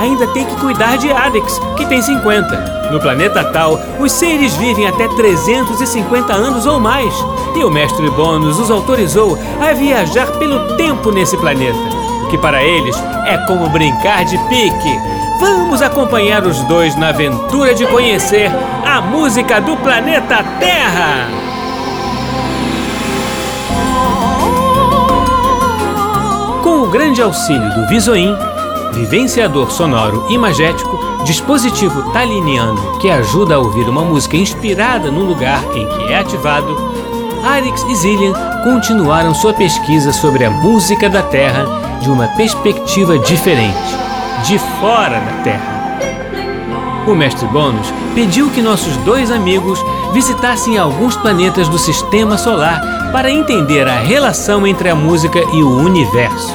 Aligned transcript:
ainda 0.00 0.26
tem 0.28 0.46
que 0.46 0.56
cuidar 0.56 0.96
de 0.96 1.12
Adex, 1.12 1.60
que 1.76 1.84
tem 1.86 2.00
50. 2.00 2.88
No 2.90 2.98
planeta 2.98 3.44
Tal, 3.44 3.78
os 4.00 4.10
seres 4.10 4.56
vivem 4.56 4.86
até 4.86 5.06
350 5.08 6.32
anos 6.32 6.66
ou 6.66 6.80
mais, 6.80 7.14
e 7.54 7.62
o 7.62 7.70
mestre 7.70 8.08
Bônus 8.10 8.58
os 8.58 8.70
autorizou 8.70 9.38
a 9.60 9.72
viajar 9.74 10.26
pelo 10.38 10.76
tempo 10.76 11.12
nesse 11.12 11.36
planeta, 11.36 11.78
o 12.24 12.28
que 12.28 12.38
para 12.38 12.64
eles 12.64 12.96
é 13.26 13.36
como 13.46 13.68
brincar 13.68 14.24
de 14.24 14.38
pique. 14.48 14.98
Vamos 15.38 15.82
acompanhar 15.82 16.44
os 16.44 16.62
dois 16.64 16.96
na 16.96 17.08
aventura 17.10 17.74
de 17.74 17.86
conhecer 17.86 18.50
a 18.84 19.00
música 19.00 19.60
do 19.60 19.76
planeta 19.76 20.42
Terra! 20.58 21.28
Com 26.62 26.82
o 26.82 26.86
grande 26.88 27.22
auxílio 27.22 27.72
do 27.74 27.86
Visoin, 27.88 28.36
vivenciador 29.00 29.70
sonoro 29.70 30.26
imagético, 30.28 30.98
dispositivo 31.24 32.12
taliniano 32.12 32.98
que 32.98 33.10
ajuda 33.10 33.54
a 33.54 33.58
ouvir 33.58 33.88
uma 33.88 34.02
música 34.02 34.36
inspirada 34.36 35.10
no 35.10 35.24
lugar 35.24 35.64
em 35.74 35.88
que 35.88 36.12
é 36.12 36.18
ativado, 36.18 36.76
Arix 37.42 37.82
e 37.88 37.94
Zillian 37.94 38.34
continuaram 38.62 39.34
sua 39.34 39.54
pesquisa 39.54 40.12
sobre 40.12 40.44
a 40.44 40.50
música 40.50 41.08
da 41.08 41.22
Terra 41.22 41.64
de 42.02 42.10
uma 42.10 42.28
perspectiva 42.28 43.18
diferente, 43.18 43.96
de 44.44 44.58
fora 44.78 45.18
da 45.18 45.42
Terra. 45.42 45.80
O 47.06 47.14
mestre 47.14 47.46
Bônus 47.48 47.86
pediu 48.14 48.50
que 48.50 48.60
nossos 48.60 48.94
dois 48.98 49.30
amigos 49.30 49.82
visitassem 50.12 50.76
alguns 50.76 51.16
planetas 51.16 51.68
do 51.68 51.78
sistema 51.78 52.36
solar 52.36 53.10
para 53.12 53.30
entender 53.30 53.88
a 53.88 53.98
relação 53.98 54.66
entre 54.66 54.90
a 54.90 54.94
música 54.94 55.38
e 55.54 55.62
o 55.62 55.76
universo. 55.78 56.54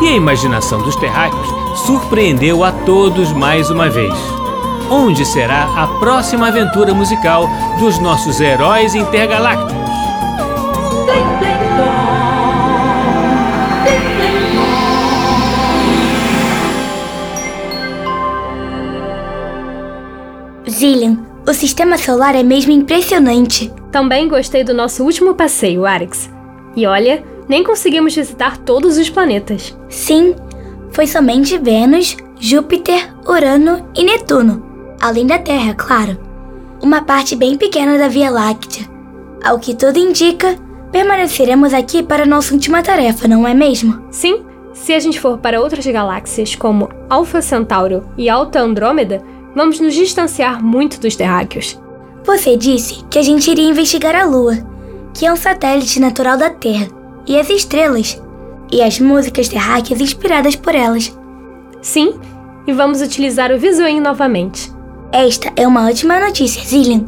E 0.00 0.08
a 0.08 0.12
imaginação 0.12 0.80
dos 0.82 0.94
terráqueos 0.96 1.63
surpreendeu 1.74 2.62
a 2.64 2.72
todos 2.72 3.32
mais 3.32 3.70
uma 3.70 3.90
vez. 3.90 4.14
Onde 4.90 5.24
será 5.24 5.64
a 5.76 5.86
próxima 5.98 6.48
aventura 6.48 6.94
musical 6.94 7.48
dos 7.78 7.98
nossos 7.98 8.40
heróis 8.40 8.94
intergalácticos? 8.94 9.84
Zillian, 20.68 21.18
o 21.46 21.52
sistema 21.52 21.96
solar 21.96 22.34
é 22.34 22.42
mesmo 22.42 22.72
impressionante. 22.72 23.72
Também 23.90 24.28
gostei 24.28 24.64
do 24.64 24.74
nosso 24.74 25.04
último 25.04 25.34
passeio, 25.34 25.86
Arix. 25.86 26.30
E 26.76 26.86
olha, 26.86 27.22
nem 27.48 27.62
conseguimos 27.62 28.14
visitar 28.14 28.56
todos 28.58 28.96
os 28.96 29.08
planetas. 29.08 29.76
Sim, 29.88 30.34
foi 30.94 31.08
somente 31.08 31.58
Vênus, 31.58 32.16
Júpiter, 32.38 33.12
Urano 33.26 33.90
e 33.96 34.04
Netuno, 34.04 34.96
além 35.00 35.26
da 35.26 35.38
Terra, 35.38 35.74
claro. 35.74 36.16
Uma 36.80 37.02
parte 37.02 37.34
bem 37.34 37.56
pequena 37.56 37.98
da 37.98 38.06
Via 38.06 38.30
Láctea. 38.30 38.88
Ao 39.42 39.58
que 39.58 39.74
tudo 39.74 39.98
indica, 39.98 40.56
permaneceremos 40.92 41.74
aqui 41.74 42.00
para 42.00 42.24
nossa 42.24 42.54
última 42.54 42.80
tarefa, 42.80 43.26
não 43.26 43.46
é 43.46 43.52
mesmo? 43.52 44.06
Sim, 44.10 44.44
se 44.72 44.92
a 44.92 45.00
gente 45.00 45.20
for 45.20 45.38
para 45.38 45.60
outras 45.60 45.84
galáxias 45.84 46.54
como 46.54 46.88
Alpha 47.10 47.42
Centauro 47.42 48.08
e 48.16 48.28
Alta 48.28 48.60
Andrômeda, 48.60 49.20
vamos 49.54 49.80
nos 49.80 49.94
distanciar 49.94 50.62
muito 50.62 51.00
dos 51.00 51.16
terráqueos. 51.16 51.76
Você 52.24 52.56
disse 52.56 53.04
que 53.10 53.18
a 53.18 53.22
gente 53.22 53.50
iria 53.50 53.68
investigar 53.68 54.14
a 54.14 54.24
Lua, 54.24 54.56
que 55.12 55.26
é 55.26 55.32
um 55.32 55.36
satélite 55.36 55.98
natural 55.98 56.36
da 56.36 56.50
Terra, 56.50 56.86
e 57.26 57.38
as 57.38 57.50
estrelas, 57.50 58.22
e 58.70 58.82
as 58.82 58.98
músicas 58.98 59.48
terráqueas 59.48 60.00
inspiradas 60.00 60.56
por 60.56 60.74
elas. 60.74 61.16
Sim, 61.80 62.14
e 62.66 62.72
vamos 62.72 63.00
utilizar 63.02 63.52
o 63.52 63.58
Visuin 63.58 64.00
novamente. 64.00 64.72
Esta 65.12 65.52
é 65.56 65.66
uma 65.66 65.86
ótima 65.88 66.18
notícia, 66.18 66.64
Zillian. 66.64 67.04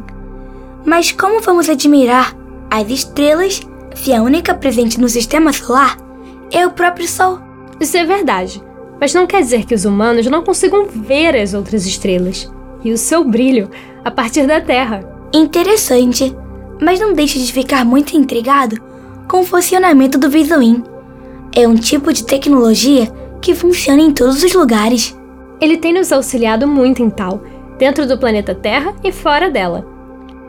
Mas 0.85 1.11
como 1.11 1.41
vamos 1.41 1.69
admirar 1.69 2.35
as 2.69 2.89
estrelas 2.89 3.61
se 3.95 4.13
a 4.13 4.21
única 4.21 4.53
presente 4.53 4.99
no 4.99 5.09
sistema 5.09 5.51
solar 5.51 5.97
é 6.51 6.65
o 6.65 6.71
próprio 6.71 7.07
Sol? 7.07 7.39
Isso 7.79 7.97
é 7.97 8.05
verdade, 8.05 8.63
mas 8.99 9.13
não 9.13 9.27
quer 9.27 9.41
dizer 9.41 9.65
que 9.65 9.75
os 9.75 9.85
humanos 9.85 10.25
não 10.27 10.43
consigam 10.43 10.85
ver 10.85 11.35
as 11.35 11.53
outras 11.53 11.85
estrelas 11.85 12.49
e 12.83 12.91
o 12.91 12.97
seu 12.97 13.23
brilho 13.23 13.69
a 14.05 14.11
partir 14.11 14.47
da 14.47 14.61
Terra. 14.61 15.03
Interessante, 15.33 16.35
mas 16.81 16.99
não 16.99 17.13
deixe 17.13 17.39
de 17.39 17.51
ficar 17.51 17.83
muito 17.83 18.15
intrigado 18.15 18.81
com 19.27 19.41
o 19.41 19.45
funcionamento 19.45 20.17
do 20.17 20.29
Visuin. 20.29 20.83
É 21.57 21.67
um 21.67 21.73
tipo 21.73 22.13
de 22.13 22.23
tecnologia 22.23 23.11
que 23.41 23.55
funciona 23.55 23.99
em 23.99 24.13
todos 24.13 24.43
os 24.43 24.53
lugares. 24.53 25.17
Ele 25.59 25.75
tem 25.75 25.91
nos 25.91 26.11
auxiliado 26.11 26.67
muito 26.67 27.01
em 27.01 27.09
tal, 27.09 27.41
dentro 27.79 28.07
do 28.07 28.15
planeta 28.15 28.53
Terra 28.53 28.93
e 29.03 29.11
fora 29.11 29.49
dela. 29.49 29.83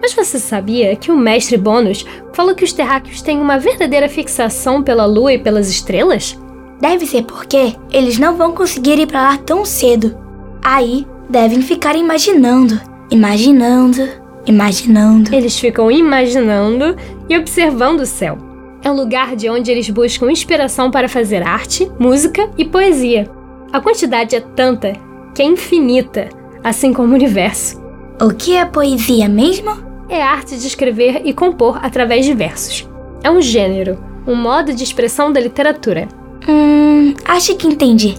Mas 0.03 0.13
você 0.13 0.39
sabia 0.39 0.95
que 0.97 1.11
o 1.11 1.17
mestre 1.17 1.57
Bônus 1.57 2.05
falou 2.35 2.55
que 2.55 2.63
os 2.63 2.75
terráqueos 2.75 3.23
têm 3.23 3.41
uma 3.41 3.59
verdadeira 3.59 4.07
fixação 4.07 4.83
pela 4.83 5.07
Lua 5.07 5.33
e 5.33 5.39
pelas 5.39 5.71
estrelas? 5.71 6.39
Deve 6.79 7.07
ser 7.07 7.23
porque 7.23 7.75
eles 7.91 8.19
não 8.19 8.37
vão 8.37 8.53
conseguir 8.53 8.99
ir 8.99 9.07
para 9.07 9.31
lá 9.31 9.39
tão 9.39 9.65
cedo. 9.65 10.15
Aí 10.63 11.07
devem 11.27 11.63
ficar 11.63 11.97
imaginando, 11.97 12.79
imaginando, 13.11 14.07
imaginando. 14.45 15.35
Eles 15.35 15.59
ficam 15.59 15.91
imaginando 15.91 16.95
e 17.31 17.39
observando 17.39 18.01
o 18.01 18.07
céu. 18.07 18.48
É 18.83 18.91
um 18.91 18.95
lugar 18.95 19.35
de 19.35 19.49
onde 19.49 19.71
eles 19.71 19.91
buscam 19.91 20.31
inspiração 20.31 20.91
para 20.91 21.09
fazer 21.09 21.43
arte, 21.43 21.91
música 21.99 22.49
e 22.57 22.65
poesia. 22.65 23.29
A 23.73 23.81
quantidade 23.81 24.37
é 24.37 24.41
tanta 24.41 24.93
que 25.35 25.43
é 25.43 25.45
infinita, 25.45 26.29
assim 26.63 26.93
como 26.93 27.13
o 27.13 27.15
universo. 27.15 27.81
O 28.21 28.31
que 28.31 28.57
é 28.57 28.65
poesia 28.65 29.29
mesmo? 29.29 29.71
É 30.09 30.23
a 30.23 30.31
arte 30.31 30.57
de 30.57 30.67
escrever 30.67 31.23
e 31.25 31.33
compor 31.33 31.79
através 31.83 32.25
de 32.25 32.35
versos. 32.35 32.89
É 33.23 33.31
um 33.31 33.43
gênero, 33.43 33.99
um 34.27 34.35
modo 34.35 34.73
de 34.73 34.83
expressão 34.83 35.33
da 35.33 35.41
literatura. 35.41 36.09
Hum, 36.49 37.15
acho 37.25 37.57
que 37.57 37.67
entendi. 37.67 38.17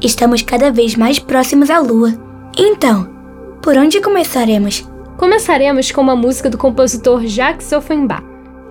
Estamos 0.00 0.42
cada 0.42 0.72
vez 0.72 0.96
mais 0.96 1.18
próximos 1.18 1.70
à 1.70 1.78
Lua. 1.78 2.12
Então, 2.56 3.08
por 3.62 3.76
onde 3.76 4.00
começaremos? 4.00 4.88
Começaremos 5.16 5.90
com 5.92 6.00
uma 6.00 6.16
música 6.16 6.48
do 6.48 6.56
compositor 6.56 7.26
Jacques 7.26 7.70
Offenbach, 7.72 8.24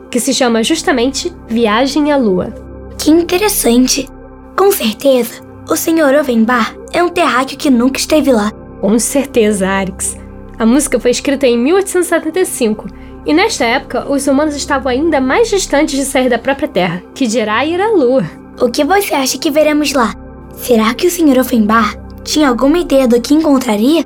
que 0.09 0.20
se 0.20 0.34
chama 0.34 0.64
justamente 0.64 1.34
Viagem 1.47 2.12
à 2.12 2.18
Lua. 2.18 2.53
Que 2.97 3.12
interessante. 3.12 4.09
Com 4.58 4.72
certeza, 4.72 5.42
o 5.70 5.75
Sr. 5.75 6.20
Offenbach 6.20 6.75
é 6.92 7.02
um 7.03 7.09
terráqueo 7.09 7.58
que 7.58 7.70
nunca 7.70 8.00
esteve 8.00 8.31
lá. 8.31 8.51
Com 8.81 8.98
certeza, 8.98 9.68
Arix. 9.68 10.18
A 10.57 10.66
música 10.66 11.00
foi 11.00 11.12
escrita 11.12 11.48
em 11.48 11.57
1875 11.57 12.88
e 13.25 13.33
nesta 13.33 13.66
época 13.66 14.12
os 14.12 14.28
humanos 14.28 14.56
estavam 14.56 14.92
ainda 14.92 15.22
mais 15.22 15.50
distantes 15.50 15.98
de 15.98 16.06
sair 16.06 16.30
da 16.30 16.38
própria 16.38 16.68
Terra, 16.68 17.04
que 17.13 17.28
dirá 17.28 17.66
ir 17.66 17.80
à 17.80 17.92
Lua. 17.92 18.24
O 18.60 18.69
que 18.69 18.83
você 18.83 19.13
acha 19.13 19.38
que 19.38 19.51
veremos 19.51 19.94
lá? 19.94 20.13
Será 20.54 20.94
que 20.94 21.07
o 21.07 21.12
Sr. 21.12 21.39
Offenbach 21.39 21.98
tinha 22.24 22.50
alguma 22.50 22.80
ideia 22.80 23.07
do 23.07 23.22
que 23.22 23.33
encontraria? 23.33 24.06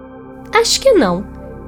Acho 0.53 0.79
que 0.79 0.91
não. 0.91 1.25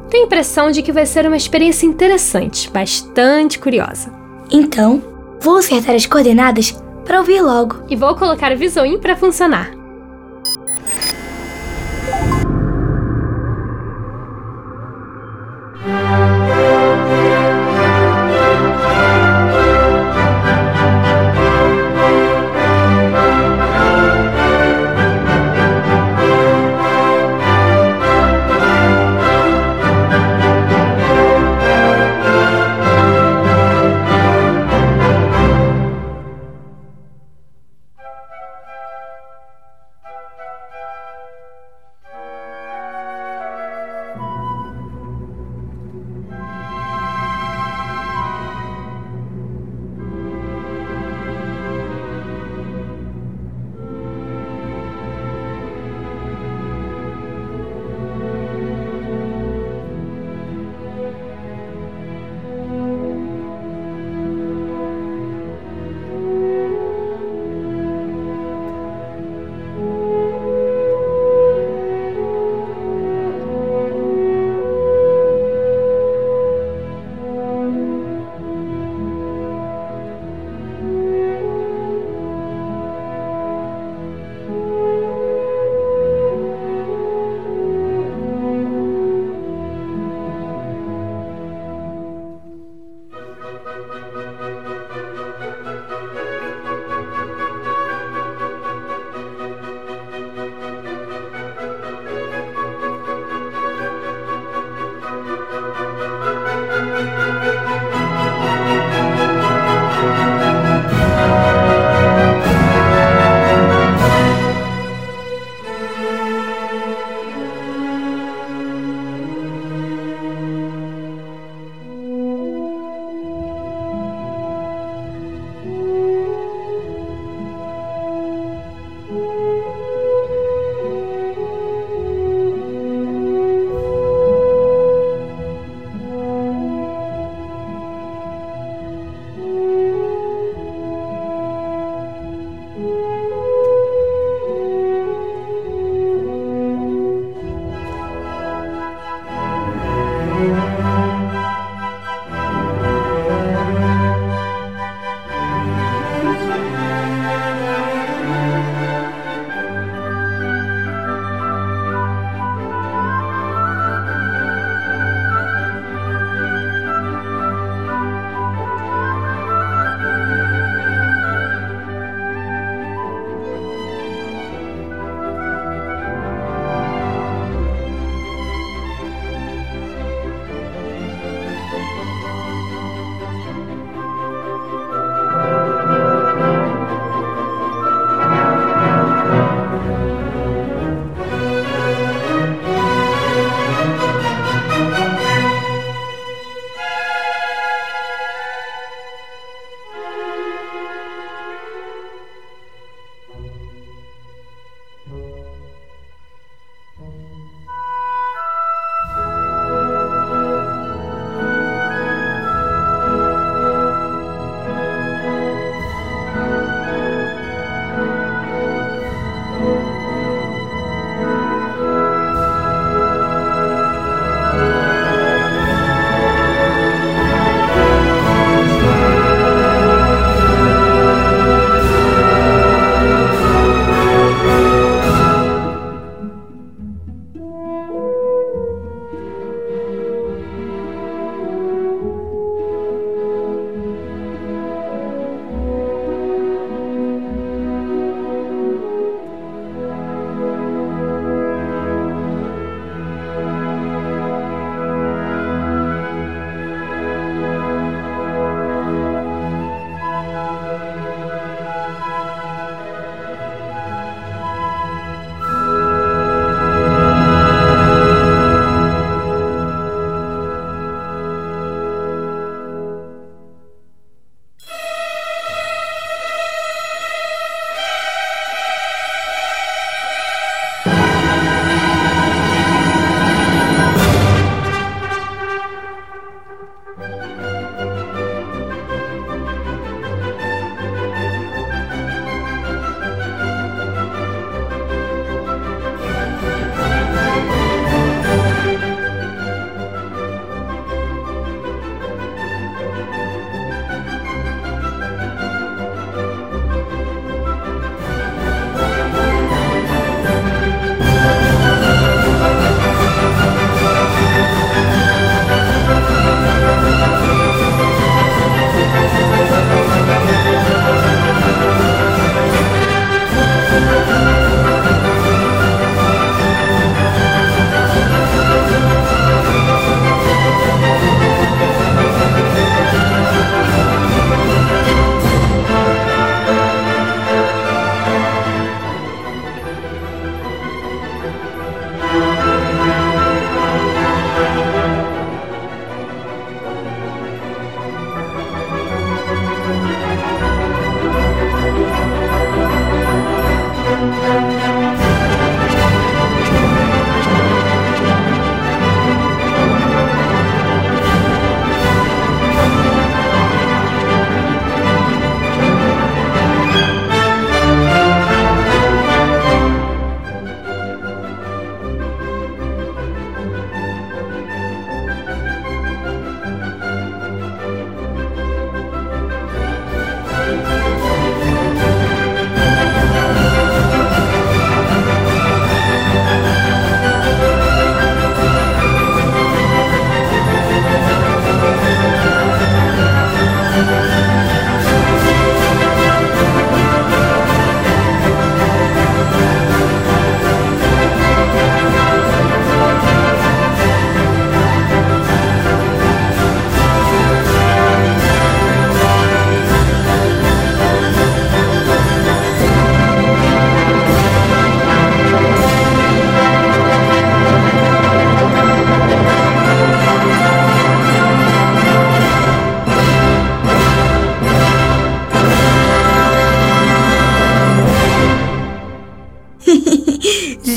Tenho 0.09 0.23
a 0.23 0.27
impressão 0.27 0.69
de 0.69 0.83
que 0.83 0.91
vai 0.91 1.05
ser 1.05 1.25
uma 1.25 1.37
experiência 1.37 1.87
interessante, 1.87 2.69
bastante 2.69 3.57
curiosa. 3.57 4.11
Então, 4.57 5.03
vou 5.41 5.57
acertar 5.57 5.93
as 5.93 6.05
coordenadas 6.05 6.81
para 7.03 7.19
ouvir 7.19 7.41
logo. 7.41 7.83
E 7.89 7.95
vou 7.97 8.15
colocar 8.15 8.53
o 8.53 8.57
Visuin 8.57 8.97
para 8.97 9.13
funcionar. 9.13 9.69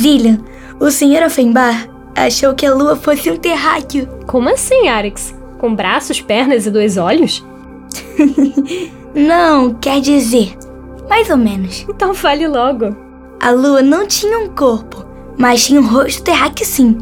Zillian, 0.08 0.38
o 0.80 0.90
Sr. 0.90 1.26
Offenbar 1.26 1.86
achou 2.14 2.54
que 2.54 2.64
a 2.64 2.74
lua 2.74 2.96
fosse 2.96 3.30
um 3.30 3.36
terráqueo. 3.36 4.08
Como 4.26 4.48
assim, 4.48 4.88
Arix? 4.88 5.34
Com 5.58 5.74
braços, 5.74 6.18
pernas 6.20 6.64
e 6.64 6.70
dois 6.70 6.96
olhos? 6.96 7.44
Não, 9.14 9.74
quer 9.74 10.00
dizer, 10.00 10.56
mais 11.10 11.28
ou 11.28 11.36
menos. 11.36 11.84
Então 11.88 12.14
fale 12.14 12.48
logo. 12.48 12.96
A 13.40 13.50
lua 13.50 13.82
não 13.82 14.06
tinha 14.06 14.38
um 14.38 14.48
corpo, 14.48 15.04
mas 15.36 15.66
tinha 15.66 15.80
um 15.80 15.86
rosto 15.86 16.22
terráqueo 16.22 16.66
sim, 16.66 16.98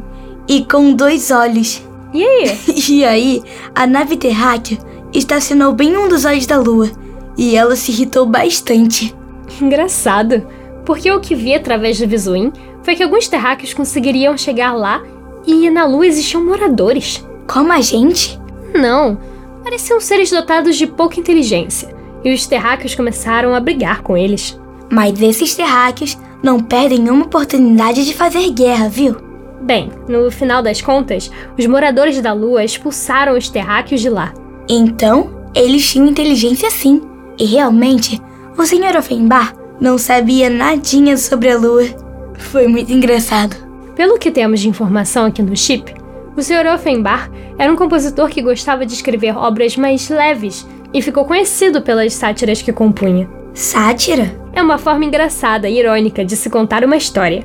e 0.48 0.64
com 0.64 0.92
dois 0.92 1.30
olhos. 1.30 1.82
E 2.12 2.24
aí? 2.24 2.58
E 2.90 3.04
aí, 3.04 3.42
a 3.74 3.86
nave 3.86 4.16
terráquea 4.16 4.78
estacionou 5.14 5.72
bem 5.72 5.92
em 5.92 5.96
um 5.96 6.08
dos 6.08 6.24
olhos 6.24 6.46
da 6.46 6.58
lua, 6.58 6.90
e 7.38 7.56
ela 7.56 7.74
se 7.74 7.90
irritou 7.90 8.26
bastante. 8.26 9.14
Engraçado, 9.60 10.46
porque 10.84 11.10
o 11.10 11.20
que 11.20 11.34
vi 11.34 11.54
através 11.54 11.98
do 11.98 12.06
Visuim 12.06 12.52
foi 12.86 12.94
que 12.94 13.02
alguns 13.02 13.26
terráqueos 13.26 13.74
conseguiriam 13.74 14.38
chegar 14.38 14.72
lá 14.72 15.02
e 15.44 15.68
na 15.68 15.84
lua 15.84 16.06
existiam 16.06 16.44
moradores. 16.44 17.26
Como 17.44 17.72
a 17.72 17.80
gente? 17.80 18.40
Não, 18.72 19.18
pareciam 19.64 20.00
seres 20.00 20.30
dotados 20.30 20.76
de 20.76 20.86
pouca 20.86 21.18
inteligência, 21.18 21.92
e 22.24 22.32
os 22.32 22.46
terráqueos 22.46 22.94
começaram 22.94 23.56
a 23.56 23.58
brigar 23.58 24.02
com 24.02 24.16
eles. 24.16 24.56
Mas 24.88 25.20
esses 25.20 25.52
terráqueos 25.56 26.16
não 26.40 26.60
perdem 26.60 27.10
uma 27.10 27.24
oportunidade 27.24 28.04
de 28.04 28.14
fazer 28.14 28.48
guerra, 28.52 28.88
viu? 28.88 29.16
Bem, 29.62 29.90
no 30.08 30.30
final 30.30 30.62
das 30.62 30.80
contas, 30.80 31.28
os 31.58 31.66
moradores 31.66 32.22
da 32.22 32.32
Lua 32.32 32.62
expulsaram 32.62 33.36
os 33.36 33.48
terráqueos 33.48 34.00
de 34.00 34.08
lá. 34.08 34.32
Então, 34.68 35.48
eles 35.56 35.90
tinham 35.90 36.06
inteligência 36.06 36.70
sim. 36.70 37.02
E 37.36 37.46
realmente, 37.46 38.22
o 38.56 38.64
Sr. 38.64 38.96
Offenbar 38.96 39.56
não 39.80 39.98
sabia 39.98 40.48
nadinha 40.48 41.16
sobre 41.16 41.50
a 41.50 41.58
Lua. 41.58 42.05
Foi 42.38 42.66
muito 42.66 42.92
engraçado. 42.92 43.56
Pelo 43.94 44.18
que 44.18 44.30
temos 44.30 44.60
de 44.60 44.68
informação 44.68 45.26
aqui 45.26 45.42
no 45.42 45.56
chip, 45.56 45.94
o 46.36 46.42
Sr. 46.42 46.66
Offenbar 46.74 47.30
era 47.58 47.72
um 47.72 47.76
compositor 47.76 48.28
que 48.28 48.42
gostava 48.42 48.84
de 48.84 48.92
escrever 48.92 49.36
obras 49.36 49.76
mais 49.76 50.08
leves 50.10 50.66
e 50.92 51.00
ficou 51.00 51.24
conhecido 51.24 51.80
pelas 51.80 52.12
sátiras 52.12 52.60
que 52.60 52.72
compunha. 52.72 53.28
Sátira? 53.54 54.38
É 54.52 54.62
uma 54.62 54.76
forma 54.76 55.04
engraçada 55.04 55.68
e 55.68 55.78
irônica 55.78 56.24
de 56.24 56.36
se 56.36 56.50
contar 56.50 56.84
uma 56.84 56.96
história. 56.96 57.42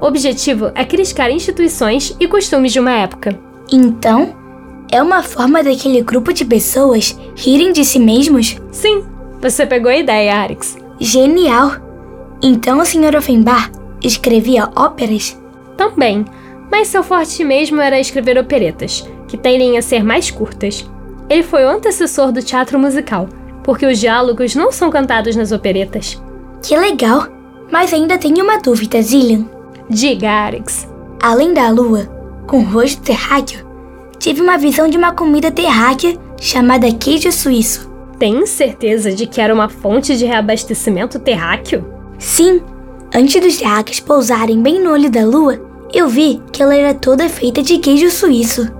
O 0.00 0.06
objetivo 0.06 0.70
é 0.74 0.84
criticar 0.84 1.30
instituições 1.30 2.16
e 2.18 2.26
costumes 2.26 2.72
de 2.72 2.80
uma 2.80 2.92
época. 2.92 3.38
Então, 3.70 4.34
é 4.90 5.02
uma 5.02 5.22
forma 5.22 5.62
daquele 5.62 6.00
grupo 6.02 6.32
de 6.32 6.44
pessoas 6.44 7.18
rirem 7.36 7.72
de 7.72 7.84
si 7.84 7.98
mesmos? 7.98 8.56
Sim, 8.72 9.04
você 9.40 9.66
pegou 9.66 9.90
a 9.90 9.96
ideia, 9.96 10.36
Arix. 10.36 10.78
Genial! 10.98 11.72
Então 12.42 12.78
o 12.78 12.84
Sr. 12.86 13.16
Offenbar 13.16 13.70
escrevia 14.02 14.70
óperas? 14.76 15.38
Também, 15.76 16.24
mas 16.70 16.88
seu 16.88 17.02
forte 17.02 17.44
mesmo 17.44 17.80
era 17.80 17.98
escrever 17.98 18.38
operetas, 18.38 19.08
que 19.26 19.36
tendem 19.36 19.76
a 19.76 19.82
ser 19.82 20.04
mais 20.04 20.30
curtas. 20.30 20.88
Ele 21.28 21.42
foi 21.42 21.64
o 21.64 21.68
antecessor 21.68 22.32
do 22.32 22.42
teatro 22.42 22.78
musical, 22.78 23.28
porque 23.62 23.86
os 23.86 23.98
diálogos 23.98 24.54
não 24.54 24.72
são 24.72 24.90
cantados 24.90 25.36
nas 25.36 25.52
operetas. 25.52 26.20
Que 26.62 26.76
legal! 26.76 27.28
Mas 27.70 27.92
ainda 27.92 28.18
tenho 28.18 28.44
uma 28.44 28.58
dúvida, 28.58 29.00
Zillian. 29.00 29.46
Diga, 29.88 30.28
Arix. 30.28 30.88
Além 31.22 31.54
da 31.54 31.70
lua, 31.70 32.06
com 32.46 32.62
rosto 32.62 33.02
terráqueo, 33.02 33.66
tive 34.18 34.40
uma 34.40 34.58
visão 34.58 34.88
de 34.88 34.96
uma 34.96 35.12
comida 35.12 35.50
terráquea 35.50 36.16
chamada 36.40 36.92
queijo 36.92 37.30
suíço. 37.30 37.90
Tem 38.18 38.44
certeza 38.46 39.12
de 39.12 39.26
que 39.26 39.40
era 39.40 39.54
uma 39.54 39.68
fonte 39.68 40.16
de 40.16 40.26
reabastecimento 40.26 41.18
terráqueo? 41.18 41.86
Sim, 42.18 42.60
antes 43.14 43.40
dos 43.40 43.56
terráqueos 43.58 44.00
pousarem 44.00 44.62
bem 44.62 44.82
no 44.82 44.92
olho 44.92 45.10
da 45.10 45.24
lua, 45.24 45.60
eu 45.92 46.08
vi 46.08 46.40
que 46.52 46.62
ela 46.62 46.74
era 46.74 46.94
toda 46.94 47.28
feita 47.28 47.62
de 47.62 47.78
queijo 47.78 48.10
suíço. 48.10 48.72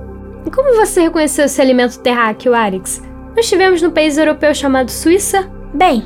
E 0.46 0.50
como 0.50 0.74
você 0.74 1.02
reconheceu 1.02 1.44
esse 1.44 1.60
alimento 1.60 1.98
terráqueo, 1.98 2.54
Arix? 2.54 3.02
Nós 3.36 3.44
estivemos 3.46 3.82
no 3.82 3.90
país 3.90 4.16
europeu 4.16 4.54
chamado 4.54 4.90
Suíça? 4.90 5.50
Bem, 5.74 6.04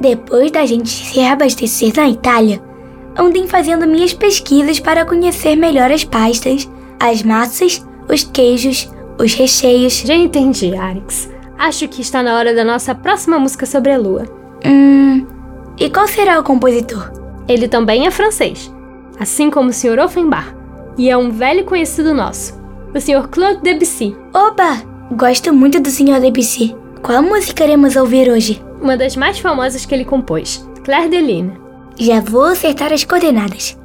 depois 0.00 0.50
da 0.50 0.64
gente 0.66 0.88
se 0.88 1.18
reabastecer 1.18 1.92
na 1.96 2.08
Itália, 2.08 2.62
andei 3.16 3.46
fazendo 3.46 3.86
minhas 3.86 4.12
pesquisas 4.12 4.78
para 4.78 5.04
conhecer 5.04 5.56
melhor 5.56 5.90
as 5.90 6.04
pastas, 6.04 6.68
as 7.00 7.22
massas, 7.22 7.84
os 8.08 8.24
queijos, 8.24 8.90
os 9.18 9.34
recheios. 9.34 10.00
Já 10.00 10.14
entendi, 10.14 10.74
Arix. 10.74 11.30
Acho 11.58 11.88
que 11.88 12.02
está 12.02 12.22
na 12.22 12.36
hora 12.36 12.54
da 12.54 12.64
nossa 12.64 12.94
próxima 12.94 13.38
música 13.38 13.64
sobre 13.64 13.92
a 13.92 13.98
lua. 13.98 14.24
Hum. 14.64 15.26
E 15.78 15.90
qual 15.90 16.06
será 16.06 16.38
o 16.38 16.44
compositor? 16.44 17.25
Ele 17.48 17.68
também 17.68 18.06
é 18.06 18.10
francês, 18.10 18.72
assim 19.18 19.50
como 19.50 19.70
o 19.70 19.72
Sr. 19.72 19.98
Offenbach, 19.98 20.54
e 20.98 21.10
é 21.10 21.16
um 21.16 21.30
velho 21.30 21.64
conhecido 21.64 22.14
nosso, 22.14 22.60
o 22.94 23.00
Sr. 23.00 23.28
Claude 23.28 23.62
Debussy. 23.62 24.16
Oba! 24.34 24.82
Gosto 25.12 25.52
muito 25.52 25.80
do 25.80 25.88
Sr. 25.88 26.20
Debussy. 26.20 26.74
Qual 27.02 27.22
música 27.22 27.64
iremos 27.64 27.94
ouvir 27.94 28.28
hoje? 28.28 28.60
Uma 28.80 28.96
das 28.96 29.16
mais 29.16 29.38
famosas 29.38 29.86
que 29.86 29.94
ele 29.94 30.04
compôs, 30.04 30.68
Claire 30.84 31.08
de 31.08 31.20
Lune. 31.20 31.52
Já 31.98 32.20
vou 32.20 32.44
acertar 32.44 32.92
as 32.92 33.04
coordenadas. 33.04 33.78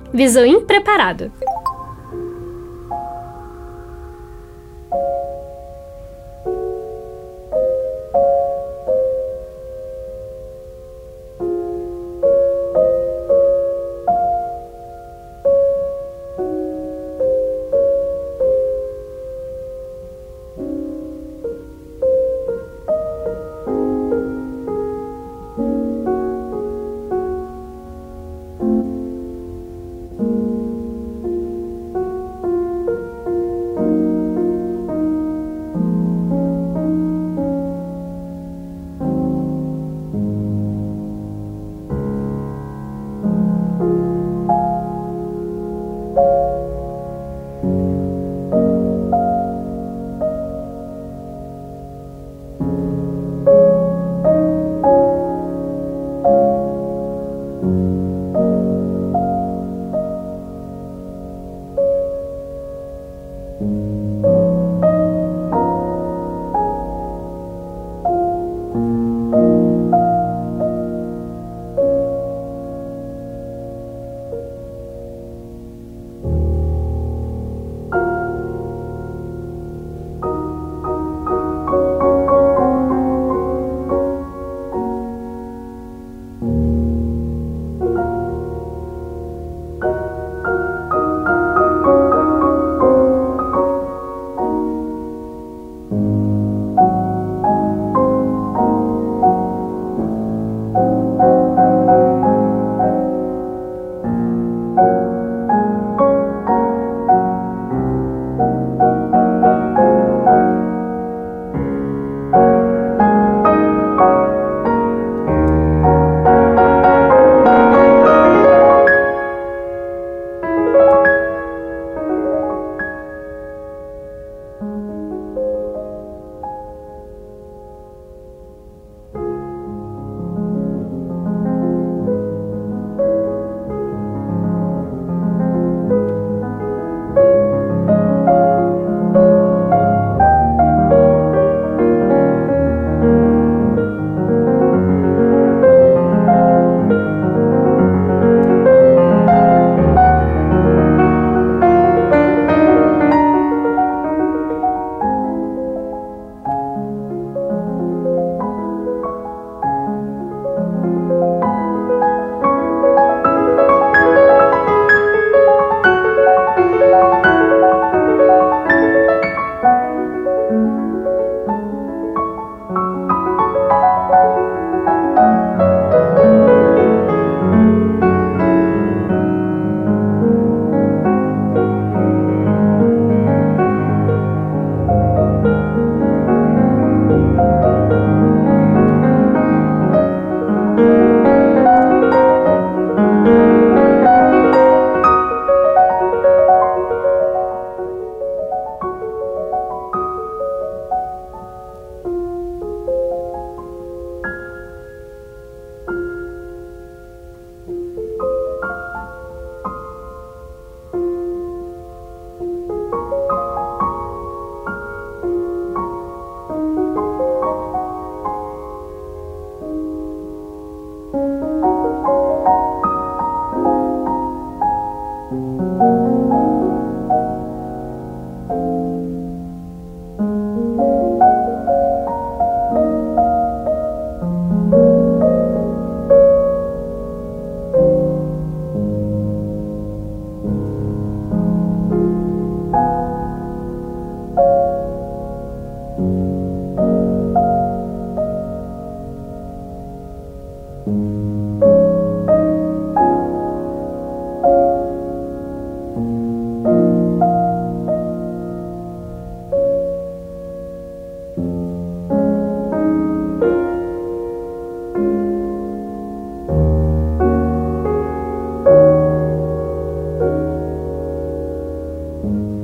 Visoim 272.21 272.29
preparado. 272.29 272.60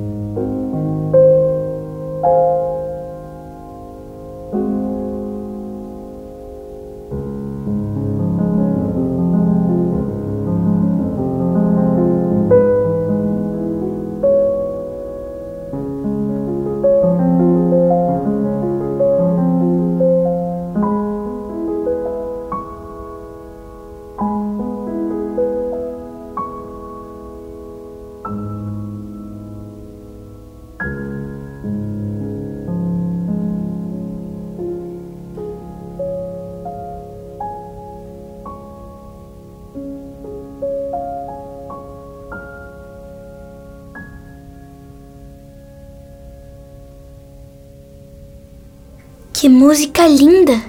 Que 49.48 49.54
música 49.54 50.06
linda! 50.06 50.60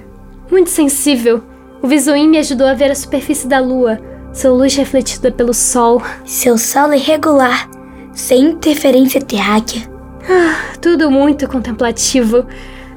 Muito 0.49 0.71
sensível. 0.71 1.43
O 1.83 1.89
Visuim 1.89 2.29
me 2.29 2.39
ajudou 2.39 2.65
a 2.65 2.75
ver 2.75 2.93
a 2.93 2.95
superfície 2.95 3.49
da 3.49 3.59
lua, 3.59 3.99
sua 4.33 4.53
luz 4.53 4.77
refletida 4.77 5.33
pelo 5.33 5.53
sol. 5.53 6.01
Seu 6.25 6.57
solo 6.57 6.95
irregular, 6.95 7.69
sem 8.13 8.51
interferência 8.51 9.21
terráquea. 9.21 9.83
Ah, 10.31 10.77
tudo 10.81 11.11
muito 11.11 11.49
contemplativo. 11.49 12.47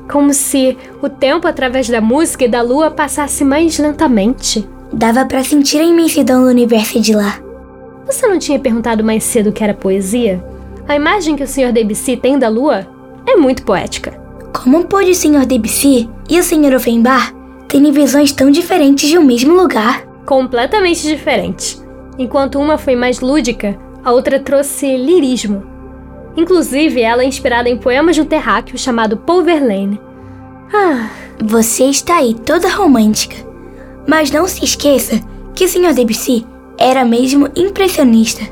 Como 0.07 0.35
se 0.35 0.77
o 1.01 1.09
tempo 1.09 1.47
através 1.47 1.89
da 1.89 1.99
música 1.99 2.45
e 2.45 2.47
da 2.47 2.61
lua 2.61 2.91
passasse 2.91 3.43
mais 3.43 3.79
lentamente. 3.79 4.69
Dava 4.93 5.25
para 5.25 5.43
sentir 5.43 5.79
a 5.79 5.83
imensidão 5.83 6.43
do 6.43 6.49
universo 6.49 6.99
de 6.99 7.15
lá. 7.15 7.39
Você 8.05 8.27
não 8.27 8.37
tinha 8.37 8.59
perguntado 8.59 9.03
mais 9.03 9.23
cedo 9.23 9.49
o 9.49 9.51
que 9.51 9.63
era 9.63 9.73
poesia? 9.73 10.45
A 10.87 10.95
imagem 10.95 11.35
que 11.35 11.43
o 11.43 11.47
Sr. 11.47 11.71
Debussy 11.73 12.17
tem 12.17 12.37
da 12.37 12.49
lua 12.49 12.85
é 13.25 13.35
muito 13.35 13.63
poética. 13.63 14.20
Como 14.61 14.85
pode 14.85 15.09
o 15.09 15.15
Sr. 15.15 15.43
Debussy 15.47 16.07
e 16.29 16.39
o 16.39 16.43
Sr. 16.43 16.75
Offenbach 16.75 17.33
terem 17.67 17.91
visões 17.91 18.31
tão 18.31 18.51
diferentes 18.51 19.09
de 19.09 19.17
um 19.17 19.23
mesmo 19.23 19.55
lugar? 19.55 20.05
Completamente 20.23 21.01
diferentes. 21.01 21.83
Enquanto 22.19 22.59
uma 22.59 22.77
foi 22.77 22.95
mais 22.95 23.21
lúdica, 23.21 23.75
a 24.05 24.11
outra 24.11 24.39
trouxe 24.39 24.95
lirismo. 24.95 25.63
Inclusive, 26.37 27.01
ela 27.01 27.23
é 27.23 27.25
inspirada 27.25 27.69
em 27.69 27.77
poemas 27.77 28.15
de 28.15 28.21
um 28.21 28.25
terráqueo 28.25 28.77
chamado 28.77 29.17
Paul 29.17 29.43
Verlaine. 29.43 29.99
Ah, 30.71 31.09
você 31.43 31.85
está 31.85 32.17
aí 32.17 32.35
toda 32.35 32.69
romântica. 32.69 33.37
Mas 34.07 34.29
não 34.29 34.47
se 34.47 34.63
esqueça 34.63 35.19
que 35.55 35.65
o 35.65 35.67
Sr. 35.67 35.95
Debussy 35.95 36.45
era 36.77 37.03
mesmo 37.03 37.49
impressionista. 37.55 38.43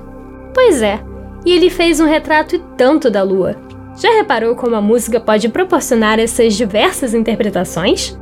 Pois 0.55 0.81
é, 0.81 0.99
e 1.45 1.51
ele 1.51 1.69
fez 1.69 1.99
um 1.99 2.05
retrato 2.07 2.55
e 2.55 2.59
tanto 2.75 3.11
da 3.11 3.21
lua. 3.21 3.68
Já 3.99 4.13
reparou 4.13 4.55
como 4.55 4.75
a 4.75 4.81
música 4.81 5.19
pode 5.19 5.49
proporcionar 5.49 6.19
essas 6.19 6.53
diversas 6.53 7.13
interpretações? 7.13 8.17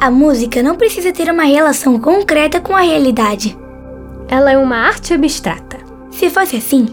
A 0.00 0.10
música 0.10 0.62
não 0.62 0.74
precisa 0.74 1.12
ter 1.12 1.30
uma 1.30 1.42
relação 1.42 2.00
concreta 2.00 2.62
com 2.62 2.74
a 2.74 2.80
realidade. 2.80 3.54
Ela 4.26 4.52
é 4.52 4.56
uma 4.56 4.76
arte 4.76 5.12
abstrata. 5.12 5.76
Se 6.10 6.30
fosse 6.30 6.56
assim, 6.56 6.86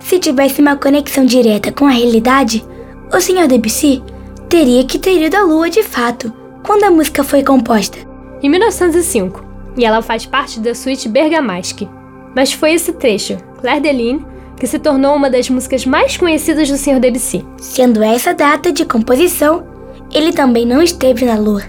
se 0.00 0.18
tivesse 0.18 0.62
uma 0.62 0.74
conexão 0.74 1.26
direta 1.26 1.70
com 1.70 1.84
a 1.84 1.90
realidade, 1.90 2.64
o 3.12 3.20
Sr. 3.20 3.46
Debussy 3.46 4.02
teria 4.48 4.84
que 4.84 4.98
ter 4.98 5.22
ido 5.22 5.36
à 5.36 5.42
lua 5.42 5.68
de 5.68 5.82
fato, 5.82 6.32
quando 6.64 6.84
a 6.84 6.90
música 6.90 7.22
foi 7.22 7.42
composta. 7.42 7.98
Em 8.42 8.48
1905, 8.48 9.44
e 9.76 9.84
ela 9.84 10.00
faz 10.00 10.24
parte 10.24 10.60
da 10.60 10.74
suíte 10.74 11.10
Bergamasque. 11.10 11.88
Mas 12.34 12.54
foi 12.54 12.72
esse 12.72 12.94
trecho, 12.94 13.36
Claire 13.60 13.82
de 13.82 13.92
Lune, 13.92 14.26
que 14.56 14.66
se 14.66 14.78
tornou 14.78 15.16
uma 15.16 15.30
das 15.30 15.48
músicas 15.48 15.84
mais 15.84 16.16
conhecidas 16.16 16.68
do 16.68 16.76
Sr. 16.76 17.00
Debussy. 17.00 17.44
Sendo 17.58 18.02
essa 18.02 18.32
data 18.32 18.72
de 18.72 18.84
composição, 18.84 19.66
ele 20.12 20.32
também 20.32 20.66
não 20.66 20.82
esteve 20.82 21.24
na 21.24 21.36
lua. 21.36 21.62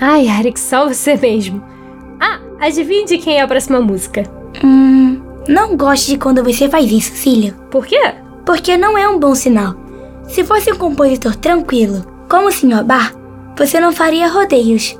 Ai, 0.00 0.28
Eric, 0.28 0.58
só 0.58 0.86
você 0.86 1.16
mesmo. 1.16 1.62
Ah, 2.20 2.38
adivinhe 2.60 3.04
de 3.04 3.18
quem 3.18 3.38
é 3.38 3.42
a 3.42 3.48
próxima 3.48 3.80
música? 3.80 4.24
Hum, 4.62 5.20
não 5.48 5.76
gosto 5.76 6.06
de 6.06 6.18
quando 6.18 6.42
você 6.42 6.68
faz 6.68 6.90
isso, 6.90 7.12
Cílio. 7.14 7.54
Por 7.70 7.86
quê? 7.86 8.14
Porque 8.44 8.76
não 8.76 8.96
é 8.96 9.08
um 9.08 9.18
bom 9.18 9.34
sinal. 9.34 9.74
Se 10.28 10.44
fosse 10.44 10.70
um 10.70 10.76
compositor 10.76 11.34
tranquilo, 11.36 12.04
como 12.28 12.48
o 12.48 12.52
Sr. 12.52 12.84
Bar, 12.84 13.14
você 13.56 13.80
não 13.80 13.92
faria 13.92 14.28
rodeios. 14.28 14.96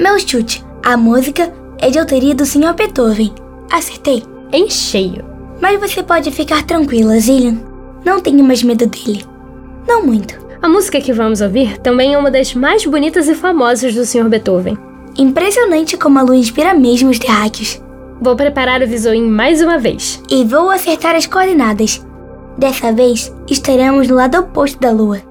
Meu 0.00 0.18
chute, 0.18 0.64
a 0.82 0.96
música 0.96 1.52
é 1.78 1.90
de 1.90 1.98
autoria 1.98 2.34
do 2.34 2.46
Sr. 2.46 2.74
Beethoven. 2.74 3.32
Acertei? 3.70 4.22
Em 4.52 4.68
cheio. 4.68 5.24
Mas 5.60 5.78
você 5.78 6.02
pode 6.02 6.30
ficar 6.30 6.64
tranquila, 6.64 7.18
Zillian. 7.18 7.58
Não 8.04 8.20
tenho 8.20 8.42
mais 8.42 8.62
medo 8.62 8.86
dele. 8.86 9.24
Não 9.86 10.04
muito. 10.04 10.38
A 10.62 10.68
música 10.68 11.00
que 11.00 11.12
vamos 11.12 11.40
ouvir 11.40 11.78
também 11.78 12.14
é 12.14 12.18
uma 12.18 12.30
das 12.30 12.54
mais 12.54 12.84
bonitas 12.84 13.28
e 13.28 13.34
famosas 13.34 13.94
do 13.94 14.04
Sr. 14.04 14.28
Beethoven. 14.28 14.78
Impressionante 15.16 15.96
como 15.96 16.18
a 16.18 16.22
lua 16.22 16.36
inspira 16.36 16.74
mesmo 16.74 17.10
os 17.10 17.18
terráqueos. 17.18 17.82
Vou 18.20 18.36
preparar 18.36 18.82
o 18.82 18.86
visoim 18.86 19.28
mais 19.28 19.62
uma 19.62 19.78
vez. 19.78 20.22
E 20.30 20.44
vou 20.44 20.70
acertar 20.70 21.16
as 21.16 21.26
coordenadas. 21.26 22.04
Dessa 22.58 22.92
vez, 22.92 23.34
estaremos 23.48 24.08
no 24.08 24.16
lado 24.16 24.38
oposto 24.38 24.78
da 24.78 24.90
lua. 24.90 25.22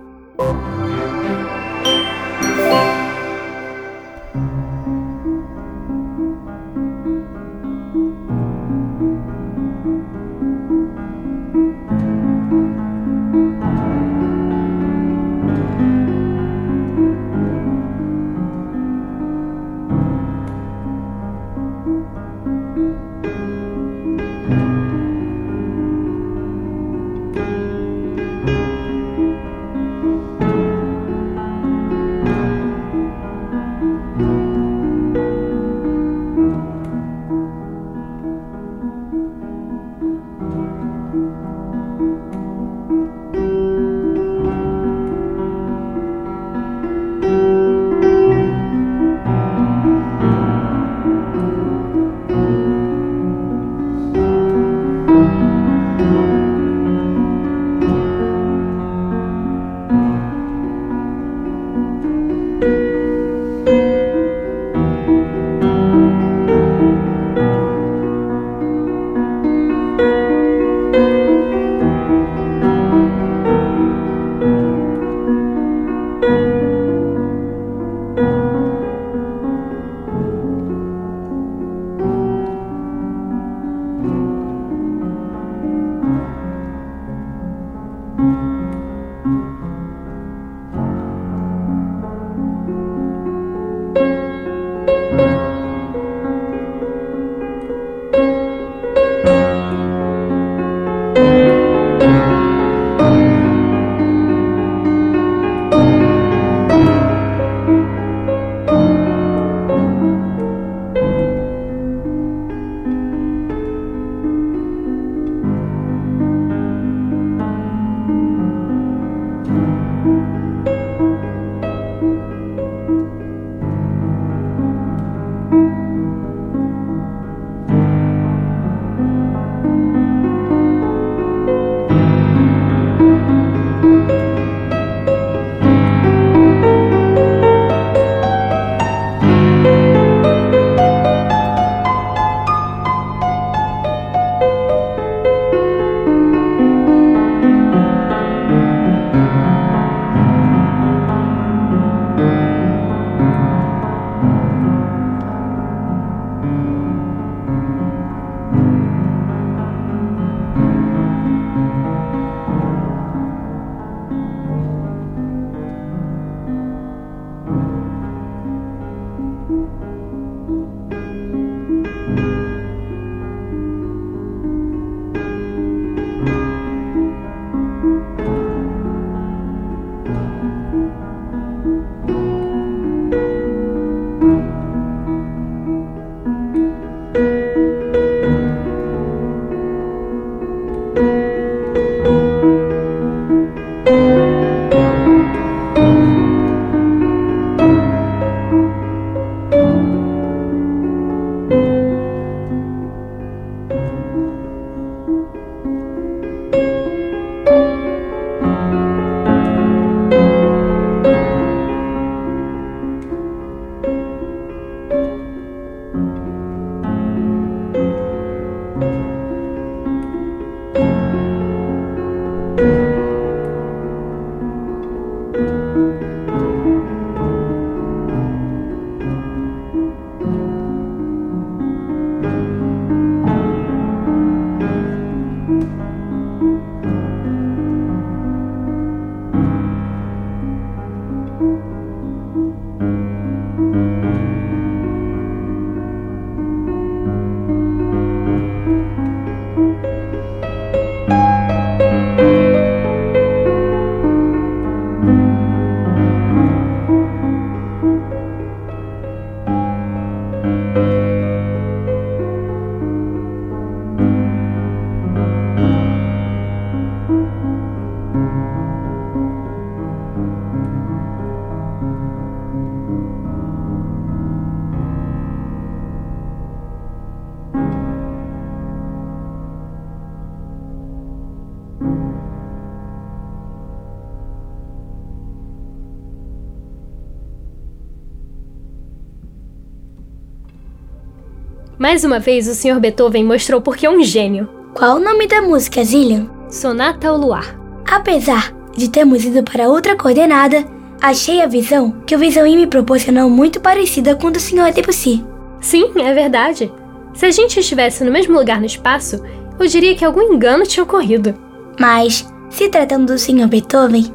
Mais 291.90 292.04
uma 292.04 292.20
vez, 292.20 292.48
o 292.48 292.54
Sr. 292.54 292.80
Beethoven 292.80 293.24
mostrou 293.24 293.60
por 293.60 293.76
que 293.76 293.84
é 293.84 293.90
um 293.90 294.04
gênio. 294.04 294.48
Qual 294.76 294.98
o 294.98 295.00
nome 295.00 295.26
da 295.26 295.42
música, 295.42 295.84
Zillian? 295.84 296.30
Sonata 296.48 297.10
ao 297.10 297.18
Luar. 297.18 297.60
Apesar 297.90 298.54
de 298.78 298.92
termos 298.92 299.26
ido 299.26 299.42
para 299.42 299.68
outra 299.68 299.96
coordenada, 299.96 300.64
achei 301.02 301.42
a 301.42 301.48
visão 301.48 302.00
que 302.06 302.16
o 302.16 302.20
Visão 302.20 302.44
me 302.44 302.68
proporcionou 302.68 303.28
muito 303.28 303.60
parecida 303.60 304.16
com 304.16 304.28
a 304.28 304.30
do 304.30 304.40
Sr. 304.40 304.72
Debussy. 304.72 305.26
Sim, 305.62 305.92
é 305.96 306.14
verdade. 306.14 306.72
Se 307.16 307.26
a 307.26 307.32
gente 307.32 307.60
estivesse 307.60 308.04
no 308.04 308.12
mesmo 308.12 308.38
lugar 308.38 308.60
no 308.60 308.68
espaço, 308.68 309.24
eu 309.60 309.66
diria 309.66 309.96
que 309.96 310.06
algum 310.06 310.22
engano 310.22 310.68
tinha 310.68 310.84
ocorrido. 310.84 311.34
Mas, 311.80 312.24
se 312.52 312.70
tratando 312.70 313.14
do 313.14 313.18
Sr. 313.18 313.48
Beethoven, 313.48 314.14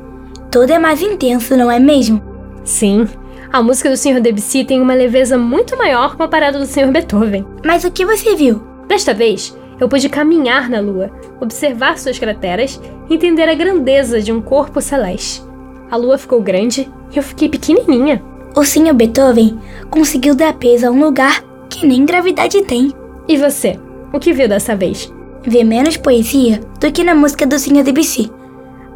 tudo 0.48 0.72
é 0.72 0.78
mais 0.78 1.02
intenso, 1.02 1.56
não 1.56 1.68
é 1.68 1.80
mesmo? 1.80 2.22
Sim, 2.62 3.08
a 3.55 3.62
música 3.62 3.88
do 3.88 3.97
Sr. 3.97 4.21
Debussy 4.21 4.64
tem 4.64 4.81
uma 4.81 4.95
leveza 4.95 5.38
muito 5.38 5.79
maior 5.79 6.17
comparada 6.17 6.59
do 6.59 6.67
Sr. 6.67 6.90
Beethoven. 6.90 7.47
Mas 7.64 7.85
o 7.85 7.90
que 7.93 8.05
você 8.05 8.35
viu? 8.35 8.61
Desta 8.88 9.14
vez, 9.14 9.57
eu 9.79 9.88
pude 9.88 10.09
caminhar 10.09 10.69
na 10.69 10.81
Lua, 10.81 11.09
observar 11.40 11.97
suas 11.97 12.19
crateras 12.19 12.81
e 13.09 13.14
entender 13.14 13.49
a 13.49 13.55
grandeza 13.55 14.21
de 14.21 14.33
um 14.33 14.43
corpo 14.43 14.81
celeste. 14.81 15.40
A 15.88 15.97
Lua 15.97 16.19
ficou 16.19 16.43
grande 16.43 16.90
e 17.12 17.17
eu 17.17 17.23
fiquei 17.23 17.49
pequenininha. 17.49 18.21
O 18.57 18.64
Sr. 18.64 18.93
Beethoven 18.93 19.57
conseguiu 19.88 20.35
dar 20.35 20.55
peso 20.55 20.88
a 20.88 20.90
um 20.90 20.99
lugar 20.99 21.40
que 21.71 21.87
nem 21.87 22.05
gravidade 22.05 22.61
tem. 22.62 22.93
E 23.29 23.37
você? 23.37 23.79
O 24.12 24.19
que 24.19 24.33
viu 24.33 24.49
dessa 24.49 24.75
vez? 24.75 25.14
Vê 25.45 25.62
menos 25.62 25.97
poesia 25.97 26.61
do 26.81 26.90
que 26.90 27.05
na 27.05 27.14
música 27.14 27.47
do 27.47 27.57
Sr. 27.57 27.85
Debussy. 27.85 28.33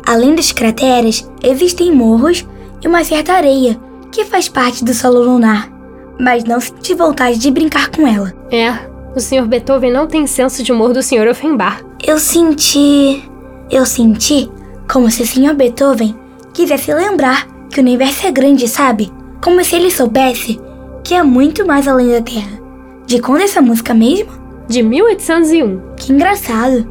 Além 0.05 0.35
das 0.35 0.51
crateras, 0.51 1.31
existem 1.45 1.93
morros 1.93 2.45
e 2.83 2.89
uma 2.89 3.05
certa 3.05 3.35
areia 3.35 3.79
que 4.13 4.25
faz 4.25 4.49
parte 4.49 4.85
do 4.85 4.95
solo 4.95 5.23
lunar, 5.23 5.71
mas 6.19 6.45
não 6.45 6.61
senti 6.61 6.95
vontade 6.95 7.39
de 7.39 7.51
brincar 7.51 7.91
com 7.91 8.07
ela. 8.07 8.33
É, 8.51 8.71
o 9.15 9.21
Sr. 9.21 9.47
Beethoven 9.47 9.93
não 9.93 10.07
tem 10.07 10.27
senso 10.27 10.63
de 10.63 10.73
humor 10.73 10.93
do 10.93 11.03
Sr. 11.03 11.29
Offenbach. 11.31 11.85
Eu 12.05 12.19
senti. 12.19 13.23
Eu 13.71 13.85
senti 13.85 14.51
como 14.91 15.11
se 15.11 15.23
o 15.23 15.27
Sr. 15.27 15.55
Beethoven 15.55 16.15
quisesse 16.53 16.93
lembrar 16.93 17.47
que 17.71 17.79
o 17.79 17.83
universo 17.83 18.27
é 18.27 18.31
grande, 18.31 18.67
sabe? 18.67 19.13
Como 19.43 19.63
se 19.63 19.77
ele 19.77 19.91
soubesse 19.91 20.61
que 21.05 21.15
é 21.15 21.23
muito 21.23 21.67
mais 21.67 21.87
além 21.89 22.11
da 22.11 22.21
Terra. 22.21 22.61
De 23.07 23.21
quando 23.21 23.41
é 23.41 23.45
essa 23.45 23.63
música 23.63 23.95
mesmo? 23.95 24.31
De 24.67 24.83
1801. 24.83 25.95
Que 25.97 26.13
engraçado. 26.13 26.87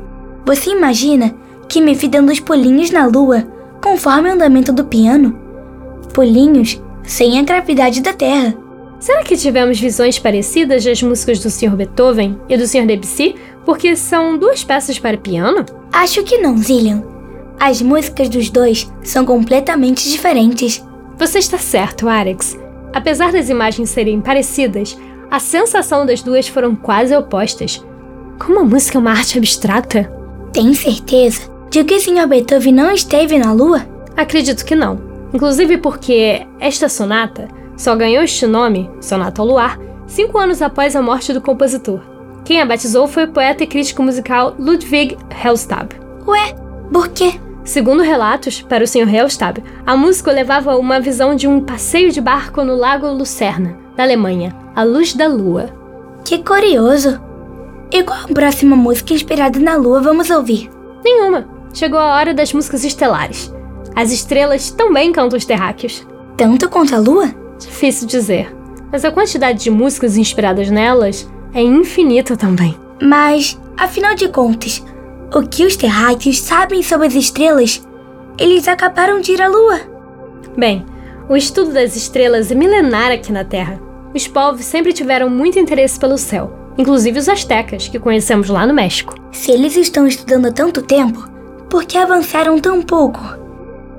Você 0.45 0.71
imagina 0.71 1.35
que 1.67 1.81
me 1.81 1.93
vi 1.93 2.07
dando 2.07 2.31
os 2.31 2.39
pulinhos 2.39 2.89
na 2.89 3.05
lua 3.05 3.43
conforme 3.83 4.29
o 4.29 4.33
andamento 4.33 4.71
do 4.71 4.85
piano? 4.85 5.37
Pulinhos 6.13 6.81
sem 7.07 7.39
a 7.39 7.41
gravidade 7.41 8.01
da 8.01 8.13
Terra. 8.13 8.53
Será 8.99 9.23
que 9.23 9.37
tivemos 9.37 9.79
visões 9.79 10.19
parecidas 10.19 10.83
das 10.83 11.01
músicas 11.01 11.39
do 11.39 11.49
Sr. 11.49 11.75
Beethoven 11.75 12.39
e 12.49 12.57
do 12.57 12.67
Sr. 12.67 12.85
Debussy, 12.85 13.35
porque 13.65 13.95
são 13.95 14.37
duas 14.37 14.63
peças 14.63 14.99
para 14.99 15.17
piano? 15.17 15.65
Acho 15.91 16.23
que 16.23 16.37
não, 16.37 16.57
Zillian. 16.57 17.03
As 17.59 17.81
músicas 17.81 18.29
dos 18.29 18.49
dois 18.49 18.91
são 19.03 19.25
completamente 19.25 20.09
diferentes. 20.09 20.83
Você 21.17 21.39
está 21.39 21.57
certo, 21.57 22.09
Alex. 22.09 22.57
Apesar 22.93 23.31
das 23.31 23.49
imagens 23.49 23.89
serem 23.89 24.19
parecidas, 24.19 24.97
a 25.31 25.39
sensação 25.39 26.05
das 26.05 26.21
duas 26.21 26.47
foram 26.47 26.75
quase 26.75 27.15
opostas. 27.15 27.83
Como 28.39 28.59
a 28.59 28.63
música 28.63 28.97
é 28.97 29.01
uma 29.01 29.11
arte 29.11 29.37
abstrata? 29.37 30.11
Tem 30.51 30.73
certeza 30.73 31.41
de 31.69 31.83
que 31.83 31.95
o 31.95 31.99
Sr. 31.99 32.27
Beethoven 32.27 32.73
não 32.73 32.91
esteve 32.91 33.37
na 33.37 33.53
Lua? 33.53 33.85
Acredito 34.15 34.65
que 34.65 34.75
não. 34.75 35.06
Inclusive 35.33 35.77
porque 35.77 36.47
esta 36.59 36.87
sonata 36.87 37.47
só 37.75 37.95
ganhou 37.95 38.23
este 38.23 38.47
nome, 38.47 38.89
Sonata 39.01 39.41
ao 39.41 39.47
Luar, 39.47 39.79
cinco 40.07 40.37
anos 40.37 40.61
após 40.61 40.95
a 40.95 41.01
morte 41.01 41.33
do 41.33 41.41
compositor. 41.41 42.01
Quem 42.43 42.61
a 42.61 42.65
batizou 42.65 43.07
foi 43.07 43.25
o 43.25 43.31
poeta 43.31 43.63
e 43.63 43.67
crítico 43.67 44.01
musical 44.01 44.55
Ludwig 44.57 45.17
Hellstab. 45.43 45.89
Ué, 46.25 46.55
por 46.91 47.09
quê? 47.09 47.39
Segundo 47.63 48.01
relatos, 48.01 48.61
para 48.61 48.83
o 48.85 48.87
Sr. 48.87 49.13
Hellstab, 49.13 49.61
a 49.85 49.97
música 49.97 50.31
levava 50.31 50.77
uma 50.77 51.01
visão 51.01 51.35
de 51.35 51.47
um 51.47 51.59
passeio 51.59 52.11
de 52.11 52.21
barco 52.21 52.63
no 52.63 52.77
Lago 52.77 53.07
Lucerna, 53.07 53.77
na 53.97 54.05
Alemanha, 54.05 54.55
à 54.73 54.83
luz 54.83 55.13
da 55.13 55.27
lua. 55.27 55.69
Que 56.23 56.41
curioso! 56.41 57.21
E 57.91 58.03
qual 58.03 58.19
a 58.23 58.33
próxima 58.33 58.75
música 58.75 59.13
inspirada 59.13 59.59
na 59.59 59.75
lua 59.75 60.01
vamos 60.01 60.29
ouvir? 60.29 60.69
Nenhuma. 61.03 61.47
Chegou 61.73 61.99
a 61.99 62.15
hora 62.15 62.33
das 62.33 62.53
músicas 62.53 62.85
estelares. 62.85 63.53
As 63.97 64.11
estrelas 64.11 64.69
também 64.69 65.11
cantam 65.11 65.35
os 65.35 65.43
terráqueos. 65.43 66.05
Tanto 66.37 66.69
quanto 66.69 66.93
a 66.93 66.99
lua? 66.99 67.33
Difícil 67.57 68.07
dizer. 68.07 68.55
Mas 68.91 69.03
a 69.03 69.11
quantidade 69.11 69.63
de 69.63 69.71
músicas 69.71 70.17
inspiradas 70.17 70.69
nelas 70.69 71.27
é 71.51 71.63
infinita 71.63 72.37
também. 72.37 72.77
Mas, 73.01 73.59
afinal 73.75 74.13
de 74.13 74.27
contas, 74.29 74.85
o 75.33 75.41
que 75.41 75.65
os 75.65 75.75
terráqueos 75.75 76.39
sabem 76.39 76.83
sobre 76.83 77.07
as 77.07 77.15
estrelas? 77.15 77.83
Eles 78.37 78.67
acabaram 78.67 79.19
de 79.19 79.31
ir 79.31 79.41
à 79.41 79.47
lua. 79.47 79.79
Bem, 80.55 80.85
o 81.27 81.35
estudo 81.35 81.73
das 81.73 81.95
estrelas 81.95 82.51
é 82.51 82.55
milenar 82.55 83.11
aqui 83.11 83.31
na 83.31 83.43
Terra. 83.43 83.81
Os 84.13 84.27
povos 84.27 84.63
sempre 84.63 84.93
tiveram 84.93 85.27
muito 85.27 85.57
interesse 85.57 85.99
pelo 85.99 86.19
céu, 86.19 86.53
inclusive 86.77 87.17
os 87.17 87.27
astecas, 87.27 87.87
que 87.87 87.97
conhecemos 87.97 88.47
lá 88.47 88.63
no 88.67 88.75
México. 88.75 89.15
Se 89.31 89.49
eles 89.49 89.75
estão 89.75 90.05
estudando 90.05 90.45
há 90.45 90.51
tanto 90.51 90.83
tempo, 90.83 91.27
por 91.67 91.83
que 91.83 91.97
avançaram 91.97 92.59
tão 92.59 92.83
pouco? 92.83 93.46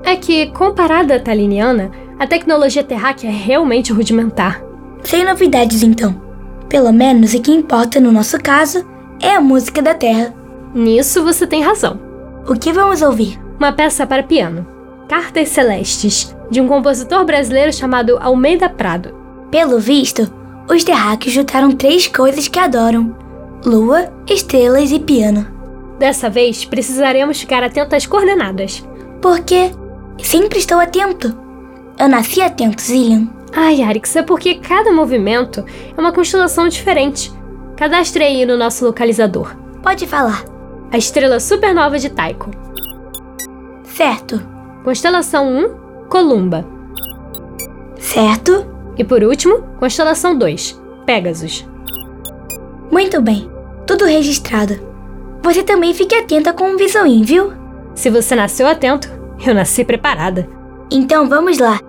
É 0.09 0.15
que, 0.15 0.47
comparada 0.47 1.17
à 1.17 1.19
taliniana, 1.19 1.91
a 2.17 2.25
tecnologia 2.25 2.83
terráquea 2.83 3.27
é 3.27 3.31
realmente 3.31 3.93
rudimentar. 3.93 4.59
Sem 5.03 5.23
novidades, 5.23 5.83
então. 5.83 6.19
Pelo 6.67 6.91
menos 6.91 7.35
o 7.35 7.39
que 7.39 7.51
importa 7.51 7.99
no 7.99 8.11
nosso 8.11 8.39
caso 8.41 8.83
é 9.21 9.35
a 9.35 9.39
música 9.39 9.83
da 9.83 9.93
Terra. 9.93 10.33
Nisso 10.73 11.23
você 11.23 11.45
tem 11.45 11.61
razão. 11.61 11.99
O 12.47 12.55
que 12.55 12.73
vamos 12.73 13.03
ouvir? 13.03 13.39
Uma 13.59 13.71
peça 13.71 14.07
para 14.07 14.23
piano. 14.23 14.65
Cartas 15.07 15.49
Celestes, 15.49 16.35
de 16.49 16.59
um 16.59 16.67
compositor 16.67 17.23
brasileiro 17.23 17.71
chamado 17.71 18.17
Almeida 18.19 18.67
Prado. 18.67 19.13
Pelo 19.51 19.77
visto, 19.77 20.27
os 20.67 20.83
terráqueos 20.83 21.35
juntaram 21.35 21.71
três 21.71 22.07
coisas 22.07 22.47
que 22.47 22.57
adoram: 22.57 23.15
lua, 23.63 24.11
estrelas 24.27 24.91
e 24.91 24.97
piano. 24.97 25.45
Dessa 25.99 26.31
vez, 26.31 26.65
precisaremos 26.65 27.39
ficar 27.39 27.63
atentos 27.63 27.93
às 27.93 28.07
coordenadas. 28.07 28.83
Por 29.21 29.41
quê? 29.41 29.69
Sempre 30.23 30.59
estou 30.59 30.79
atento. 30.79 31.35
Eu 31.97 32.07
nasci 32.07 32.41
atento, 32.41 32.81
Zillian. 32.81 33.27
Ai, 33.53 33.81
Arix, 33.81 34.15
é 34.15 34.21
porque 34.21 34.55
cada 34.55 34.91
movimento 34.91 35.65
é 35.95 35.99
uma 35.99 36.11
constelação 36.11 36.67
diferente. 36.67 37.31
Cadastre 37.75 38.23
aí 38.23 38.45
no 38.45 38.57
nosso 38.57 38.85
localizador. 38.85 39.55
Pode 39.81 40.05
falar. 40.05 40.43
A 40.91 40.97
estrela 40.97 41.39
supernova 41.39 41.97
de 41.97 42.09
Tycho. 42.09 42.51
Certo. 43.83 44.41
Constelação 44.83 45.47
1, 45.47 46.07
Columba. 46.09 46.65
Certo. 47.97 48.65
E 48.97 49.03
por 49.03 49.23
último, 49.23 49.61
constelação 49.79 50.37
2, 50.37 50.81
Pegasus. 51.05 51.67
Muito 52.91 53.21
bem. 53.21 53.49
Tudo 53.85 54.05
registrado. 54.05 54.79
Você 55.41 55.63
também 55.63 55.93
fique 55.93 56.15
atenta 56.15 56.53
com 56.53 56.73
o 56.73 56.77
visuim, 56.77 57.23
viu? 57.23 57.53
Se 57.95 58.09
você 58.09 58.35
nasceu 58.35 58.67
atento, 58.67 59.09
eu 59.45 59.53
nasci 59.53 59.83
preparada. 59.83 60.47
Então 60.91 61.27
vamos 61.27 61.57
lá. 61.59 61.79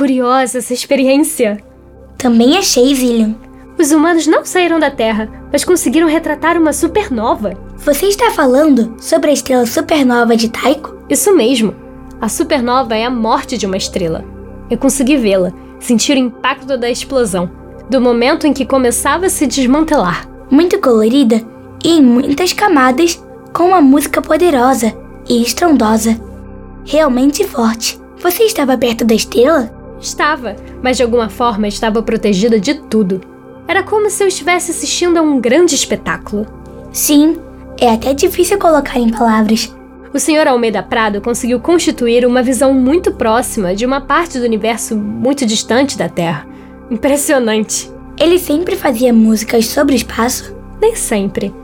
Curiosa 0.00 0.56
essa 0.56 0.72
experiência! 0.72 1.62
Também 2.16 2.56
achei, 2.56 2.94
Zillion. 2.94 3.34
Os 3.78 3.92
humanos 3.92 4.26
não 4.26 4.46
saíram 4.46 4.78
da 4.78 4.90
Terra, 4.90 5.28
mas 5.52 5.62
conseguiram 5.62 6.08
retratar 6.08 6.56
uma 6.56 6.72
supernova. 6.72 7.52
Você 7.76 8.06
está 8.06 8.30
falando 8.30 8.94
sobre 8.98 9.28
a 9.28 9.32
estrela 9.34 9.66
supernova 9.66 10.34
de 10.34 10.48
Tycho? 10.48 10.96
Isso 11.06 11.36
mesmo. 11.36 11.74
A 12.18 12.30
supernova 12.30 12.96
é 12.96 13.04
a 13.04 13.10
morte 13.10 13.58
de 13.58 13.66
uma 13.66 13.76
estrela. 13.76 14.24
Eu 14.70 14.78
consegui 14.78 15.18
vê-la, 15.18 15.52
sentir 15.78 16.16
o 16.16 16.20
impacto 16.20 16.78
da 16.78 16.88
explosão, 16.88 17.50
do 17.90 18.00
momento 18.00 18.46
em 18.46 18.54
que 18.54 18.64
começava 18.64 19.26
a 19.26 19.30
se 19.30 19.46
desmantelar. 19.46 20.26
Muito 20.50 20.80
colorida 20.80 21.42
e 21.84 21.98
em 21.98 22.02
muitas 22.02 22.54
camadas, 22.54 23.22
com 23.52 23.64
uma 23.64 23.82
música 23.82 24.22
poderosa 24.22 24.94
e 25.28 25.42
estrondosa. 25.42 26.18
Realmente 26.86 27.46
forte. 27.46 28.00
Você 28.22 28.44
estava 28.44 28.78
perto 28.78 29.04
da 29.04 29.14
estrela? 29.14 29.78
Estava, 30.00 30.56
mas 30.82 30.96
de 30.96 31.02
alguma 31.02 31.28
forma 31.28 31.68
estava 31.68 32.02
protegida 32.02 32.58
de 32.58 32.74
tudo. 32.74 33.20
Era 33.68 33.82
como 33.82 34.08
se 34.10 34.22
eu 34.22 34.28
estivesse 34.28 34.70
assistindo 34.70 35.18
a 35.18 35.22
um 35.22 35.40
grande 35.40 35.74
espetáculo. 35.74 36.46
Sim, 36.92 37.36
é 37.78 37.90
até 37.90 38.14
difícil 38.14 38.58
colocar 38.58 38.98
em 38.98 39.10
palavras. 39.10 39.74
O 40.12 40.18
Sr. 40.18 40.48
Almeida 40.48 40.82
Prado 40.82 41.20
conseguiu 41.20 41.60
constituir 41.60 42.26
uma 42.26 42.42
visão 42.42 42.74
muito 42.74 43.12
próxima 43.12 43.76
de 43.76 43.86
uma 43.86 44.00
parte 44.00 44.38
do 44.38 44.44
universo 44.44 44.96
muito 44.96 45.46
distante 45.46 45.96
da 45.96 46.08
Terra. 46.08 46.46
Impressionante. 46.90 47.88
Ele 48.18 48.38
sempre 48.38 48.74
fazia 48.74 49.12
músicas 49.12 49.66
sobre 49.66 49.94
o 49.94 49.96
espaço? 49.96 50.54
Nem 50.80 50.96
sempre. 50.96 51.54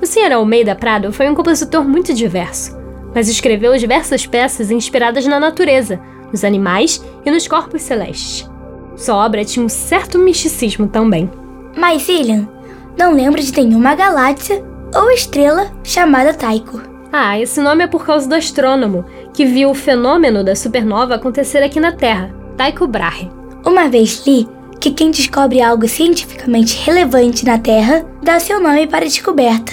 O 0.00 0.06
Sr. 0.06 0.32
Almeida 0.34 0.76
Prado 0.76 1.12
foi 1.12 1.28
um 1.28 1.34
compositor 1.34 1.82
muito 1.82 2.14
diverso, 2.14 2.76
mas 3.14 3.28
escreveu 3.28 3.76
diversas 3.76 4.24
peças 4.24 4.70
inspiradas 4.70 5.26
na 5.26 5.40
natureza, 5.40 6.00
nos 6.30 6.44
animais 6.44 7.04
e 7.24 7.30
nos 7.30 7.46
corpos 7.46 7.82
celestes. 7.82 8.48
Sua 8.96 9.16
obra 9.24 9.44
tinha 9.44 9.64
um 9.64 9.68
certo 9.68 10.18
misticismo 10.18 10.88
também. 10.88 11.30
Mas, 11.76 12.08
Ilian, 12.08 12.48
não 12.96 13.12
lembro 13.12 13.42
de 13.42 13.52
nenhuma 13.52 13.94
galáxia 13.94 14.64
ou 14.94 15.10
estrela 15.10 15.70
chamada 15.84 16.32
Tycho. 16.32 16.80
Ah, 17.12 17.38
esse 17.38 17.60
nome 17.60 17.84
é 17.84 17.86
por 17.86 18.04
causa 18.04 18.28
do 18.28 18.34
astrônomo, 18.34 19.04
que 19.32 19.44
viu 19.44 19.70
o 19.70 19.74
fenômeno 19.74 20.42
da 20.42 20.56
supernova 20.56 21.14
acontecer 21.14 21.62
aqui 21.62 21.78
na 21.78 21.92
Terra, 21.92 22.34
Tycho 22.56 22.86
Brahe. 22.86 23.30
Uma 23.64 23.88
vez 23.88 24.24
li 24.26 24.48
que 24.80 24.90
quem 24.90 25.10
descobre 25.10 25.60
algo 25.60 25.88
cientificamente 25.88 26.76
relevante 26.84 27.44
na 27.44 27.58
Terra 27.58 28.04
dá 28.22 28.38
seu 28.38 28.60
nome 28.60 28.86
para 28.86 29.04
a 29.04 29.08
descoberta. 29.08 29.72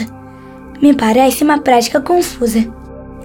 Me 0.82 0.93
parece 0.93 1.43
uma 1.43 1.60
prática 1.60 2.01
confusa. 2.01 2.68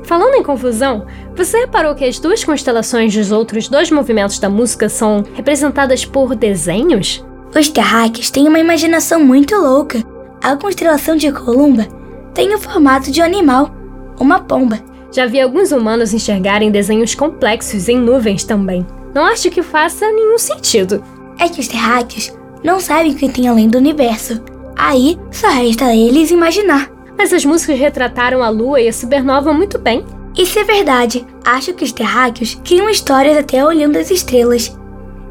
Falando 0.09 0.37
em 0.37 0.43
confusão, 0.43 1.05
você 1.37 1.59
reparou 1.59 1.95
que 1.95 2.03
as 2.03 2.19
duas 2.19 2.43
constelações 2.43 3.15
dos 3.15 3.31
outros 3.31 3.69
dois 3.69 3.91
movimentos 3.91 4.39
da 4.39 4.49
música 4.49 4.89
são 4.89 5.23
representadas 5.35 6.07
por 6.07 6.35
desenhos? 6.35 7.23
Os 7.55 7.69
terráqueos 7.69 8.31
têm 8.31 8.49
uma 8.49 8.59
imaginação 8.59 9.23
muito 9.23 9.55
louca. 9.55 10.03
A 10.43 10.57
constelação 10.57 11.15
de 11.15 11.31
Columba 11.31 11.87
tem 12.33 12.55
o 12.55 12.59
formato 12.59 13.11
de 13.11 13.21
um 13.21 13.25
animal, 13.25 13.71
uma 14.19 14.41
pomba. 14.41 14.79
Já 15.13 15.27
vi 15.27 15.43
alguns 15.43 15.73
humanos 15.73 16.15
enxergarem 16.15 16.71
desenhos 16.71 17.15
complexos 17.15 17.87
em 17.87 17.99
nuvens 17.99 18.45
também. 18.45 18.87
Não 19.15 19.27
acho 19.27 19.51
que 19.51 19.63
faça 19.63 20.11
nenhum 20.11 20.39
sentido. 20.39 21.05
É 21.39 21.51
que 21.51 21.61
os 21.61 21.69
terráqueos 21.69 22.33
não 22.65 22.81
sabem 22.81 23.13
o 23.13 23.15
que 23.15 23.29
tem 23.29 23.47
além 23.47 23.69
do 23.69 23.77
universo. 23.77 24.41
Aí 24.75 25.19
só 25.31 25.49
resta 25.49 25.85
a 25.85 25.95
eles 25.95 26.31
imaginar. 26.31 26.98
Mas 27.19 27.33
as 27.33 27.45
músicas 27.45 27.79
retrataram 27.79 28.43
a 28.43 28.49
lua 28.49 28.81
e 28.81 28.89
a 28.89 28.93
supernova 28.93 29.53
muito 29.53 29.77
bem. 29.77 30.07
Isso 30.37 30.57
é 30.59 30.65
verdade. 30.65 31.27
Acho 31.45 31.75
que 31.75 31.83
os 31.83 31.91
terráqueos 31.91 32.55
criam 32.65 32.89
histórias 32.89 33.37
até 33.37 33.65
olhando 33.65 33.97
as 33.97 34.11
estrelas. 34.11 34.79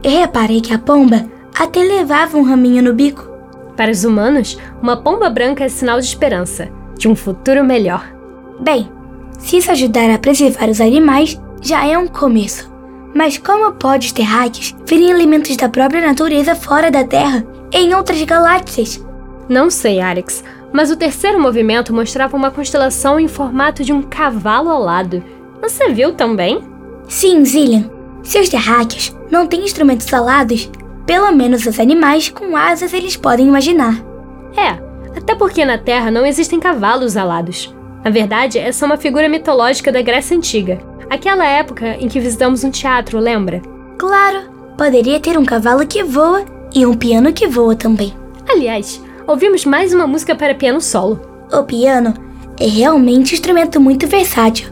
E 0.04 0.10
reparei 0.10 0.60
que 0.60 0.74
a 0.74 0.78
pomba 0.78 1.26
até 1.58 1.80
levava 1.80 2.38
um 2.38 2.44
raminho 2.44 2.84
no 2.84 2.94
bico. 2.94 3.26
Para 3.78 3.92
os 3.92 4.04
humanos, 4.04 4.58
uma 4.82 4.98
pomba 4.98 5.30
branca 5.30 5.64
é 5.64 5.70
sinal 5.70 6.00
de 6.00 6.08
esperança, 6.08 6.70
de 6.98 7.08
um 7.08 7.16
futuro 7.16 7.64
melhor. 7.64 8.06
Bem, 8.60 8.92
se 9.40 9.58
isso 9.58 9.72
ajudar 9.72 10.10
a 10.10 10.18
preservar 10.18 10.70
os 10.70 10.82
animais, 10.82 11.40
já 11.62 11.86
é 11.86 11.98
um 11.98 12.08
começo. 12.08 12.72
Mas 13.14 13.38
como 13.38 13.72
pode 13.74 14.08
os 14.08 14.12
terráqueos 14.12 14.76
verem 14.86 15.10
elementos 15.10 15.56
da 15.56 15.70
própria 15.70 16.06
natureza 16.06 16.56
fora 16.56 16.92
da 16.92 17.04
Terra, 17.04 17.46
em 17.72 17.94
outras 17.94 18.22
galáxias? 18.24 19.04
Não 19.48 19.70
sei, 19.70 20.02
Alex, 20.02 20.44
mas 20.74 20.92
o 20.92 20.98
terceiro 20.98 21.40
movimento 21.40 21.94
mostrava 21.94 22.36
uma 22.36 22.52
constelação 22.52 23.20
em 23.20 23.28
formato 23.28 23.84
de 23.84 23.94
um 23.94 24.02
cavalo 24.02 24.70
alado. 24.70 25.24
Você 25.62 25.90
viu 25.90 26.14
também? 26.14 26.62
Sim, 27.08 27.44
Zillian. 27.44 27.90
Se 28.24 28.40
os 28.40 28.50
terráqueos 28.50 29.16
não 29.32 29.48
têm 29.48 29.64
instrumentos 29.64 30.14
alados, 30.14 30.70
pelo 31.06 31.32
menos 31.32 31.66
os 31.66 31.80
animais 31.80 32.30
com 32.30 32.56
asas 32.56 32.94
eles 32.94 33.16
podem 33.16 33.48
imaginar. 33.48 34.04
É, 34.56 34.78
até 35.18 35.34
porque 35.34 35.64
na 35.64 35.78
Terra 35.78 36.12
não 36.12 36.26
existem 36.26 36.60
cavalos 36.60 37.16
alados. 37.16 37.74
Na 38.04 38.12
verdade, 38.12 38.60
essa 38.60 38.86
é 38.86 38.88
uma 38.88 38.98
figura 38.98 39.30
mitológica 39.30 39.92
da 39.92 40.02
Grécia 40.02 40.36
Antiga. 40.36 40.80
Aquela 41.10 41.46
época 41.46 41.96
em 42.00 42.08
que 42.08 42.20
visitamos 42.20 42.64
um 42.64 42.70
teatro, 42.70 43.20
lembra? 43.20 43.62
Claro, 43.98 44.50
poderia 44.78 45.20
ter 45.20 45.38
um 45.38 45.46
cavalo 45.46 45.88
que 45.88 46.04
voa 46.04 46.46
e 46.76 46.86
um 46.86 46.94
piano 46.94 47.34
que 47.34 47.48
voa 47.48 47.76
também. 47.76 48.14
Aliás, 48.48 49.02
ouvimos 49.28 49.66
mais 49.66 49.94
uma 49.94 50.08
música 50.08 50.34
para 50.34 50.56
piano 50.56 50.80
solo. 50.80 51.20
O 51.52 51.62
piano 51.64 52.14
é 52.58 52.66
realmente 52.66 53.34
um 53.34 53.36
instrumento 53.36 53.80
muito 53.80 54.08
versátil. 54.08 54.70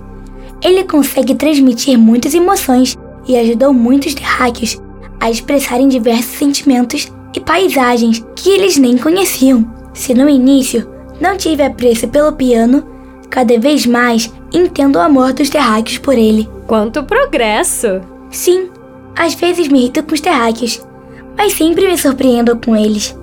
Ele 0.63 0.85
consegue 0.85 1.35
transmitir 1.35 1.99
muitas 1.99 2.33
emoções 2.33 2.97
e 3.27 3.35
ajudou 3.35 3.73
muitos 3.73 4.15
terráqueos 4.15 4.81
a 5.19 5.29
expressarem 5.29 5.89
diversos 5.89 6.37
sentimentos 6.37 7.11
e 7.35 7.39
paisagens 7.39 8.25
que 8.33 8.49
eles 8.49 8.77
nem 8.77 8.97
conheciam. 8.97 9.69
Se 9.93 10.13
no 10.13 10.29
início 10.29 10.89
não 11.19 11.35
tive 11.35 11.61
apreço 11.61 12.07
pelo 12.07 12.31
piano, 12.31 12.85
cada 13.29 13.59
vez 13.59 13.85
mais 13.85 14.33
entendo 14.53 14.95
o 14.95 15.01
amor 15.01 15.33
dos 15.33 15.49
terráqueos 15.49 15.97
por 15.97 16.17
ele. 16.17 16.49
Quanto 16.65 17.03
progresso! 17.03 18.01
Sim, 18.31 18.69
às 19.17 19.33
vezes 19.33 19.67
me 19.67 19.79
irrito 19.79 20.01
com 20.03 20.13
os 20.13 20.21
terráqueos, 20.21 20.85
mas 21.37 21.53
sempre 21.53 21.87
me 21.87 21.97
surpreendo 21.97 22.57
com 22.57 22.75
eles. 22.75 23.15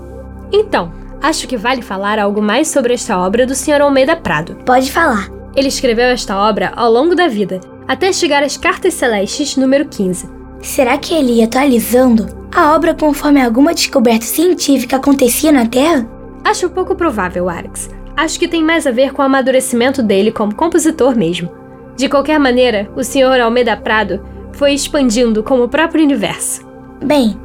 Então, 0.53 1.02
acho 1.23 1.47
que 1.47 1.57
vale 1.57 1.81
falar 1.81 2.18
algo 2.18 2.43
mais 2.43 2.68
sobre 2.68 2.95
esta 2.95 3.18
obra 3.18 3.47
do 3.47 3.55
Sr. 3.55 3.81
Almeida 3.81 4.16
Prado. 4.16 4.57
Pode 4.66 4.91
falar. 4.91 5.31
Ele 5.55 5.68
escreveu 5.68 6.07
esta 6.07 6.37
obra 6.37 6.73
ao 6.75 6.91
longo 6.91 7.14
da 7.14 7.29
vida, 7.29 7.61
até 7.87 8.12
chegar 8.12 8.43
às 8.43 8.57
Cartas 8.57 8.95
Celestes 8.95 9.57
número 9.57 9.87
15. 9.87 10.29
Será 10.61 10.99
que 10.99 11.14
ele 11.14 11.35
ia 11.35 11.45
atualizando 11.45 12.27
a 12.55 12.75
obra 12.75 12.95
conforme 12.95 13.41
alguma 13.41 13.75
descoberta 13.75 14.25
científica 14.25 14.97
acontecia 14.97 15.53
na 15.53 15.66
Terra? 15.66 16.09
Acho 16.45 16.70
pouco 16.70 16.95
provável, 16.95 17.49
Alex. 17.49 17.89
Acho 18.16 18.39
que 18.39 18.49
tem 18.49 18.62
mais 18.62 18.87
a 18.87 18.91
ver 18.91 19.12
com 19.12 19.23
o 19.23 19.25
amadurecimento 19.25 20.03
dele 20.03 20.31
como 20.31 20.55
compositor 20.55 21.16
mesmo. 21.16 21.51
De 21.97 22.09
qualquer 22.09 22.39
maneira, 22.39 22.91
o 22.97 23.03
Sr. 23.03 23.41
Almeida 23.41 23.77
Prado 23.77 24.25
foi 24.53 24.73
expandindo 24.73 25.43
como 25.43 25.64
o 25.64 25.68
próprio 25.68 26.05
universo. 26.05 26.66
Bem, 27.05 27.37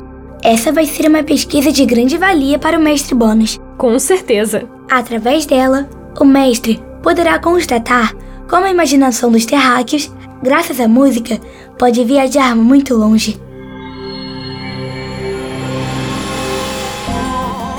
essa 0.43 0.71
vai 0.71 0.85
ser 0.85 1.07
uma 1.07 1.23
pesquisa 1.23 1.71
de 1.71 1.85
grande 1.85 2.17
valia 2.17 2.59
para 2.59 2.77
o 2.77 2.81
mestre 2.81 3.15
Bônus. 3.15 3.59
Com 3.77 3.97
certeza. 3.99 4.63
Através 4.89 5.45
dela, 5.45 5.89
o 6.19 6.25
mestre 6.25 6.81
poderá 7.03 7.39
constatar 7.39 8.13
como 8.49 8.65
a 8.65 8.69
imaginação 8.69 9.31
dos 9.31 9.45
terráqueos 9.45 10.11
graças 10.41 10.79
à 10.79 10.87
música, 10.87 11.39
pode 11.77 12.03
viajar 12.03 12.55
muito 12.55 12.95
longe. 12.95 13.39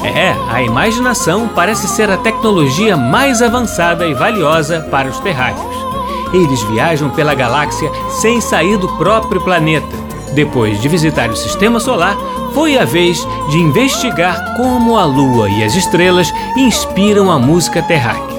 É, 0.04 0.34
a 0.50 0.62
imaginação 0.62 1.48
parece 1.48 1.86
ser 1.86 2.10
a 2.10 2.16
tecnologia 2.16 2.96
mais 2.96 3.42
avançada 3.42 4.06
e 4.06 4.14
valiosa 4.14 4.80
para 4.90 5.08
os 5.08 5.18
terráqueos. 5.20 5.76
Eles 6.32 6.62
viajam 6.64 7.10
pela 7.10 7.34
galáxia 7.34 7.90
sem 8.20 8.40
sair 8.40 8.76
do 8.76 8.88
próprio 8.96 9.40
planeta. 9.40 10.07
Depois 10.34 10.80
de 10.80 10.88
visitar 10.88 11.30
o 11.30 11.36
sistema 11.36 11.80
solar, 11.80 12.16
foi 12.54 12.78
a 12.78 12.84
vez 12.84 13.18
de 13.50 13.58
investigar 13.58 14.56
como 14.56 14.96
a 14.96 15.04
Lua 15.04 15.48
e 15.48 15.64
as 15.64 15.74
estrelas 15.74 16.32
inspiram 16.56 17.30
a 17.30 17.38
música 17.38 17.82
terráquea. 17.82 18.38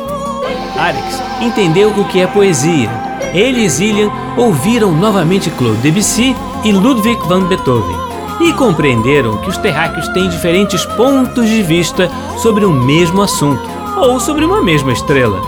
Alex 0.77 1.21
entendeu 1.41 1.89
o 1.89 2.05
que 2.05 2.21
é 2.21 2.27
poesia 2.27 3.09
ele 3.33 3.63
e 3.63 3.69
Zillian 3.69 4.09
ouviram 4.37 4.91
novamente 4.91 5.49
Claude 5.51 5.77
Debussy 5.81 6.35
e 6.63 6.71
Ludwig 6.71 7.19
van 7.27 7.43
Beethoven 7.43 7.95
e 8.41 8.53
compreenderam 8.53 9.37
que 9.37 9.49
os 9.49 9.57
terráqueos 9.57 10.07
têm 10.09 10.29
diferentes 10.29 10.85
pontos 10.85 11.47
de 11.47 11.61
vista 11.61 12.09
sobre 12.37 12.65
o 12.65 12.71
mesmo 12.71 13.21
assunto 13.21 13.61
ou 13.97 14.19
sobre 14.19 14.45
uma 14.45 14.63
mesma 14.63 14.93
estrela. 14.93 15.39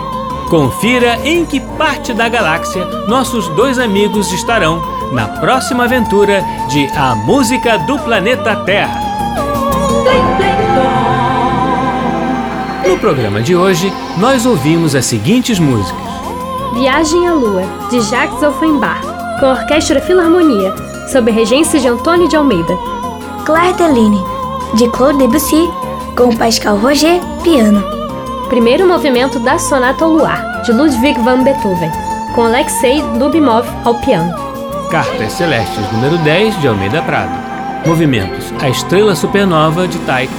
Confira 0.49 1.17
em 1.23 1.45
que 1.45 1.59
parte 1.59 2.13
da 2.13 2.27
galáxia 2.27 2.85
nossos 3.07 3.47
dois 3.49 3.79
amigos 3.79 4.31
estarão 4.33 4.81
na 5.11 5.27
próxima 5.27 5.83
aventura 5.83 6.43
de 6.69 6.87
A 6.95 7.15
Música 7.15 7.77
do 7.79 7.99
Planeta 7.99 8.55
Terra. 8.57 8.99
No 12.87 12.97
programa 12.97 13.41
de 13.41 13.55
hoje, 13.55 13.91
nós 14.17 14.45
ouvimos 14.45 14.95
as 14.95 15.05
seguintes 15.05 15.59
músicas. 15.59 16.01
Viagem 16.73 17.27
à 17.27 17.33
Lua, 17.33 17.63
de 17.89 18.01
Jacques 18.01 18.41
Offenbach, 18.41 19.01
com 19.39 19.47
a 19.47 19.51
Orquestra 19.51 20.01
Filarmonia, 20.01 20.73
sob 21.11 21.29
a 21.29 21.33
regência 21.33 21.79
de 21.79 21.87
Antônio 21.87 22.27
de 22.27 22.35
Almeida. 22.35 22.77
Claire 23.45 23.75
Deline, 23.75 24.23
de 24.75 24.87
Claude 24.89 25.19
Debussy, 25.19 25.69
com 26.15 26.35
Pascal 26.35 26.77
Roger, 26.77 27.19
piano. 27.43 27.83
Primeiro 28.49 28.87
movimento 28.87 29.39
da 29.39 29.57
Sonata 29.57 30.05
ao 30.05 30.11
Luar, 30.11 30.61
de 30.63 30.71
Ludwig 30.71 31.19
van 31.21 31.43
Beethoven, 31.43 31.91
com 32.33 32.43
Alexei 32.43 33.01
Lubimov 33.01 33.65
ao 33.83 33.95
piano. 33.95 34.50
Cartas 34.91 35.31
Celestes 35.31 35.89
número 35.93 36.17
10, 36.17 36.59
de 36.59 36.67
Almeida 36.67 37.01
Prado. 37.01 37.31
Movimentos 37.87 38.53
A 38.61 38.67
Estrela 38.67 39.15
Supernova, 39.15 39.87
de 39.87 39.97
Taiko, 39.99 40.33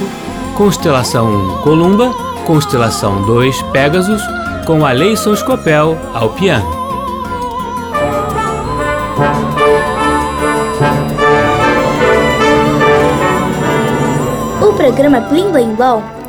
Constelação 0.55 1.57
1, 1.57 1.61
Columba, 1.63 2.13
Constelação 2.45 3.23
2, 3.25 3.63
Pegasus, 3.73 4.21
com 4.67 4.85
Aleison 4.85 5.35
Scopel 5.35 5.97
ao 6.13 6.29
piano. 6.29 6.69
O 14.61 14.73
programa 14.73 15.19
Blim 15.21 15.51
Blim 15.51 15.73
Blom 15.73 16.03